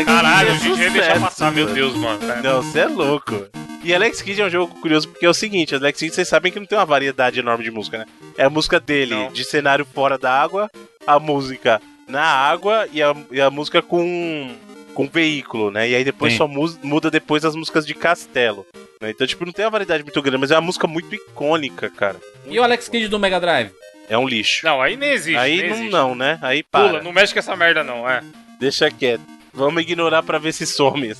[0.08, 1.68] Alex Caralho, Kidd é deixar sucesso, passar, meu.
[1.74, 2.20] Deus, mano.
[2.44, 3.48] Não, você é louco.
[3.84, 6.52] E Alex Kidd é um jogo curioso porque é o seguinte, Alex Kidd vocês sabem
[6.52, 8.06] que não tem uma variedade enorme de música, né?
[8.38, 9.32] É a música dele Não.
[9.32, 10.70] de cenário fora da água,
[11.08, 14.54] a música na água e a, e a música com
[14.94, 15.88] com veículo, né?
[15.90, 16.40] E aí depois Sim.
[16.40, 18.66] só mu- muda depois as músicas de castelo.
[19.00, 19.12] né?
[19.12, 22.18] Então, tipo, não tem uma variedade muito grande, mas é uma música muito icônica, cara.
[22.46, 23.72] E o Alex Kidd do Mega Drive?
[24.10, 24.66] É um lixo.
[24.66, 25.38] Não, aí nem existe.
[25.38, 25.92] aí nem não, existe.
[25.92, 26.38] não, né?
[26.42, 26.90] Aí para.
[26.90, 28.22] Pula, não mexe com essa merda, não, é.
[28.60, 29.22] Deixa quieto.
[29.60, 31.14] Vamos ignorar pra ver se some.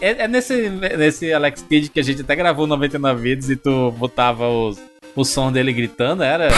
[0.00, 3.92] É, é nesse, nesse Alex Kidd que a gente até gravou 99 vídeos e tu
[3.92, 4.78] botava os,
[5.14, 6.48] o som dele gritando, era?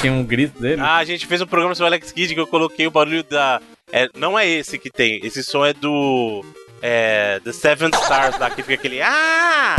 [0.00, 0.82] Tinha um grito dele.
[0.82, 3.22] ah, a gente fez um programa sobre o Alex Kidd que eu coloquei o barulho
[3.24, 3.62] da.
[3.92, 5.20] É, não é esse que tem.
[5.22, 6.44] Esse som é do.
[6.82, 7.40] É.
[7.44, 9.00] The Seven Stars lá, que fica aquele.
[9.00, 9.76] Ah!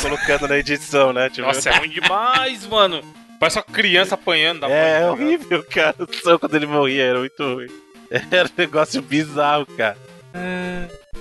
[0.00, 1.28] Colocando na edição, né?
[1.30, 3.02] Tipo, Nossa, é ruim demais, mano.
[3.38, 5.96] Parece uma criança apanhando da é, mãe, horrível, cara.
[5.98, 7.68] O som quando ele morria era muito ruim.
[8.30, 9.96] Era um negócio bizarro, cara.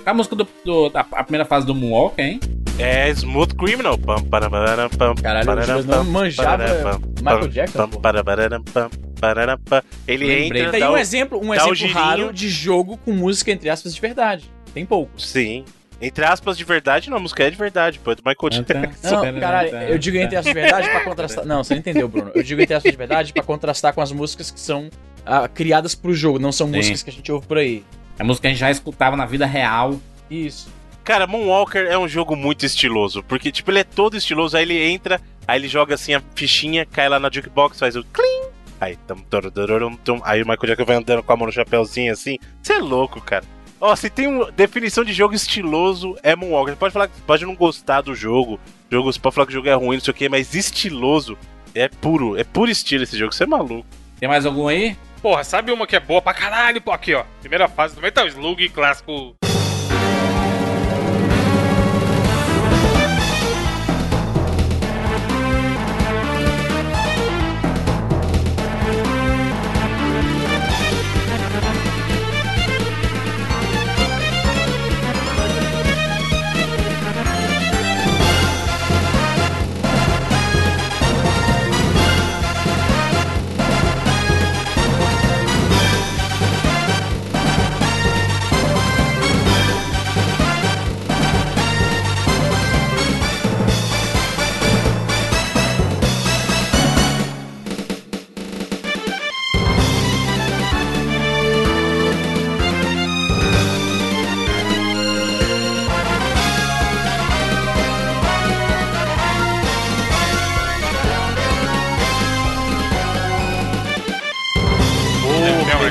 [0.05, 2.39] A música do, do- da a primeira fase do Moonwalker, hein?
[2.77, 3.97] É Smooth Criminal.
[3.97, 9.57] Pam, pararam, pam, Caralho, pararam, pam, manjava pararam, pam, Michael Jackson, pam, pararam, pam, pararam,
[9.59, 9.83] pam.
[10.07, 10.61] Ele Lembrei.
[10.61, 10.71] entra.
[10.79, 14.49] Tem um exemplo, um exemplo raro de jogo com música, entre aspas, de verdade.
[14.73, 15.27] Tem poucos.
[15.29, 15.65] Sim.
[16.01, 19.09] Entre aspas, de verdade, não, a música é de verdade, pô, é do Michael Jackson.
[19.09, 21.43] Não, caralho, eu digo entre aspas de verdade pra contrastar.
[21.45, 22.31] Não, você não entendeu, Bruno.
[22.33, 24.89] Eu digo entre aspas de verdade pra contrastar com as músicas que são
[25.29, 26.77] ah, criadas pro jogo, não são Sim.
[26.77, 27.85] músicas que a gente ouve por aí.
[28.17, 29.99] É música que a gente já escutava na vida real.
[30.29, 30.73] Isso.
[31.03, 34.81] Cara, Moonwalker é um jogo muito estiloso, porque, tipo, ele é todo estiloso, aí ele
[34.81, 38.49] entra, aí ele joga assim a fichinha, cai lá na jukebox, faz o clim,
[38.81, 41.51] aí tum, tum, tum, tum, aí o Michael Jackson vai andando com a mão no
[41.51, 42.37] chapéuzinho assim.
[42.61, 43.45] Você é louco, cara.
[43.79, 46.73] Ó, se tem uma definição de jogo estiloso, é Moonwalker.
[46.73, 48.59] Você pode falar que pode não gostar do jogo,
[48.91, 51.37] jogo, você pode falar que o jogo é ruim, não sei o que, mas estiloso
[51.73, 53.85] é puro, é puro estilo esse jogo, você é maluco.
[54.19, 54.97] Tem mais algum aí?
[55.21, 56.81] Porra, sabe uma que é boa pra caralho?
[56.89, 57.23] Aqui, ó.
[57.41, 59.35] Primeira fase do Metal Slug clássico.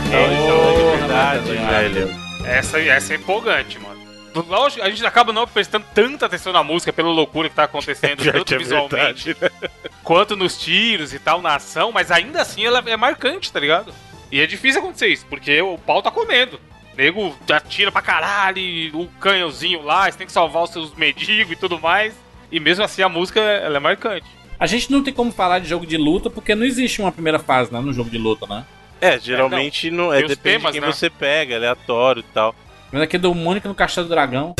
[0.09, 2.15] Metal, é verdade, Porra, velho.
[2.45, 3.99] Essa, essa é empolgante, mano.
[4.35, 8.23] Lógico, a gente acaba não prestando tanta atenção na música pela loucura que tá acontecendo,
[8.31, 9.69] tanto É visualmente verdade, né?
[10.05, 13.93] quanto nos tiros e tal, na ação, mas ainda assim ela é marcante, tá ligado?
[14.31, 16.61] E é difícil acontecer isso, porque o pau tá comendo.
[16.93, 18.63] O nego atira pra caralho,
[18.95, 22.15] o canhãozinho lá, você tem que salvar os seus mendigos e tudo mais.
[22.51, 24.27] E mesmo assim a música ela é marcante.
[24.59, 27.39] A gente não tem como falar de jogo de luta porque não existe uma primeira
[27.39, 27.81] fase, né?
[27.81, 28.65] No jogo de luta, né?
[29.01, 30.93] É, geralmente não, é, Tem os depende temas, de quem né?
[30.93, 32.55] você pega, aleatório e tal.
[32.91, 34.55] Mas aqui é do Mônica no Castelo do Dragão.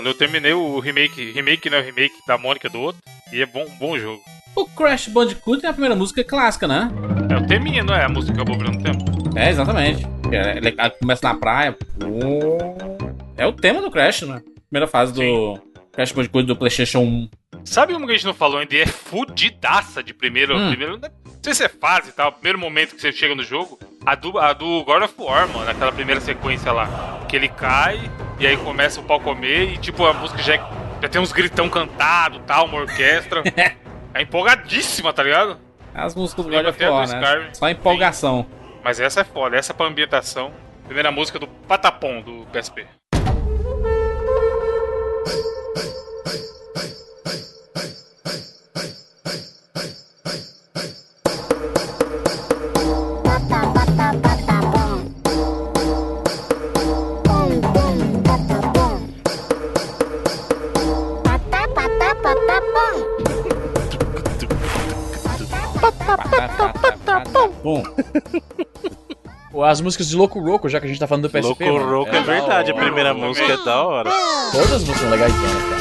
[0.00, 0.08] Mano.
[0.08, 1.78] Eu terminei o remake, remake, né?
[1.78, 3.00] O remake da Mônica do outro.
[3.32, 4.22] E é bom, bom jogo.
[4.56, 6.90] O Crash Bandicoot é a primeira música clássica, né?
[7.30, 9.04] É o teminha, não é a música que acabou virando tempo?
[9.38, 10.04] É, exatamente.
[10.32, 11.76] É, Ele começa na praia.
[13.36, 14.42] É o tema do Crash, né?
[14.68, 15.60] Primeira fase do
[15.92, 17.30] Crash Bandicoot do PlayStation 1.
[17.64, 18.74] Sabe uma que a gente não falou ainda?
[18.74, 20.56] É fudidaça de primeiro.
[20.56, 20.68] Hum.
[20.68, 21.10] primeiro não
[21.42, 23.78] sei se é fase e tal, primeiro momento que você chega no jogo.
[24.04, 27.20] A do, a do God of War, mano, aquela primeira sequência lá.
[27.28, 28.10] Que ele cai
[28.40, 30.70] e aí começa o pau comer e tipo a música já, é-
[31.02, 33.42] já tem uns gritão cantado tal, uma orquestra.
[34.14, 35.58] é empolgadíssima, tá ligado?
[35.94, 37.50] As músicas do God of War, do né?
[37.52, 38.46] Só empolgação.
[38.82, 40.50] Mas essa é foda, essa é pra ambientação.
[40.84, 42.86] Primeira música do Patapom do PSP.
[67.62, 67.82] Bom,
[69.66, 71.64] As músicas de Loco Roco, já que a gente tá falando do PSP.
[71.64, 74.10] Louco mano, Roco é, da verdade, a primeira música é da hora.
[74.52, 75.80] Todas as músicas são legais, cara.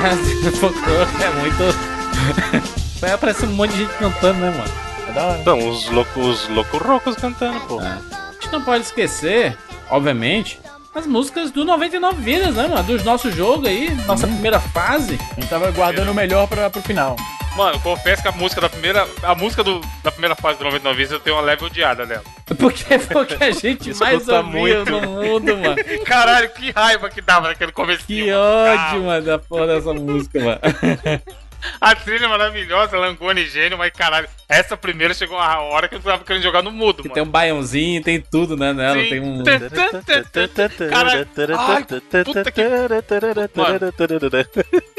[1.24, 2.98] é muito.
[2.98, 4.72] Vai aparecer um monte de gente cantando, né, mano?
[5.08, 5.38] É da hora.
[5.38, 7.78] Então, os loucos os cantando, pô.
[7.78, 7.98] A
[8.32, 9.56] gente não pode esquecer,
[9.90, 10.58] obviamente,
[10.94, 12.82] as músicas do 99 Vidas, né, mano?
[12.82, 15.18] Dos nossos jogos aí, nossa primeira fase.
[15.36, 17.16] A gente tava guardando o melhor pra, pro final.
[17.56, 19.06] Mano, confesso que a música da primeira.
[19.22, 22.22] A música do, da primeira fase do 99 Vidas eu tenho uma leve odiada dela.
[22.58, 24.90] Porque foi o que a gente mais ouvia muito.
[24.90, 25.76] no mundo, mano.
[26.04, 28.06] Caralho, que raiva que dava naquele começo.
[28.06, 30.60] Que ódio, mano, da porra dessa música, mano.
[31.80, 36.00] A trilha é maravilhosa, Langoni gênio, mas caralho, essa primeira chegou uma hora que eu
[36.00, 37.14] tava querendo jogar no mudo, mano.
[37.14, 39.00] tem um baiãozinho, tem tudo, né, nela.
[39.02, 39.08] Sim.
[39.08, 39.42] Tem um...
[40.90, 41.28] Caralho.
[41.58, 41.84] Ai,
[42.24, 42.62] puta que-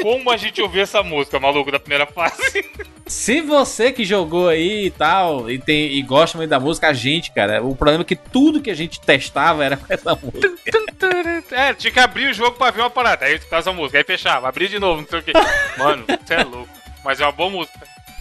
[0.01, 2.65] Como a gente ouviu essa música, maluco, da primeira fase?
[3.07, 6.93] Se você que jogou aí e tal, e, tem, e gosta muito da música, a
[6.93, 10.51] gente, cara, o problema é que tudo que a gente testava era com essa música.
[11.51, 13.25] É, tinha que abrir o jogo pra ver uma parada.
[13.25, 15.33] Aí ficava essa música, aí fechava, abria de novo, não sei o que.
[15.77, 16.69] Mano, você é louco.
[17.03, 17.79] Mas é uma boa música.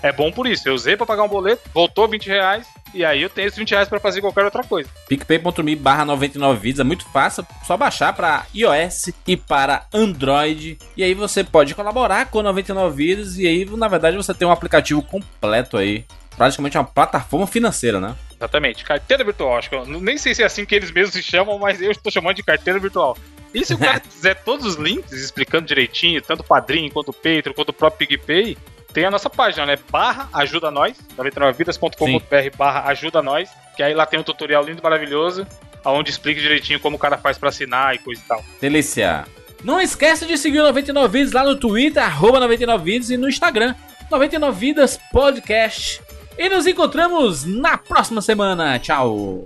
[0.02, 0.68] é bom por isso.
[0.68, 3.70] Eu usei pra pagar um boleto, voltou 20 reais, e aí eu tenho esses 20
[3.70, 4.88] reais pra fazer qualquer outra coisa.
[5.08, 10.78] PicPay.me barra 99 vidas, é muito fácil, só baixar para iOS e para Android.
[10.96, 14.52] E aí você pode colaborar com 99 vidas e aí, na verdade, você tem um
[14.52, 16.04] aplicativo completo aí.
[16.36, 18.14] Praticamente uma plataforma financeira, né?
[18.36, 18.84] Exatamente.
[18.84, 19.56] Carteira virtual.
[19.56, 21.90] Acho que eu nem sei se é assim que eles mesmos se chamam, mas eu
[21.90, 23.16] estou chamando de carteira virtual.
[23.54, 27.12] E se o cara quiser todos os links explicando direitinho, tanto o Padrim, quanto o
[27.14, 28.58] Patreon, quanto o próprio PicPay,
[28.94, 29.76] tem a nossa página, né?
[29.90, 34.82] Barra ajuda nós, 99vidas.com.br barra ajuda nós, que aí lá tem um tutorial lindo e
[34.82, 35.44] maravilhoso,
[35.84, 38.42] onde explica direitinho como o cara faz pra assinar e coisa e tal.
[38.60, 39.26] Delícia.
[39.64, 43.28] Não esqueça de seguir o 99 Vidas lá no Twitter, arroba 99 Vidas e no
[43.28, 43.74] Instagram,
[44.10, 46.00] 99 Vidas Podcast.
[46.38, 48.78] E nos encontramos na próxima semana.
[48.78, 49.42] Tchau.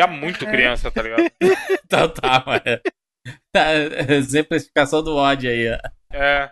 [0.00, 1.30] Odiar muito criança, tá ligado?
[1.88, 2.80] Total, é.
[3.52, 3.74] Tá,
[4.14, 5.78] Exemplificação do ódio aí, ó.
[6.12, 6.50] É.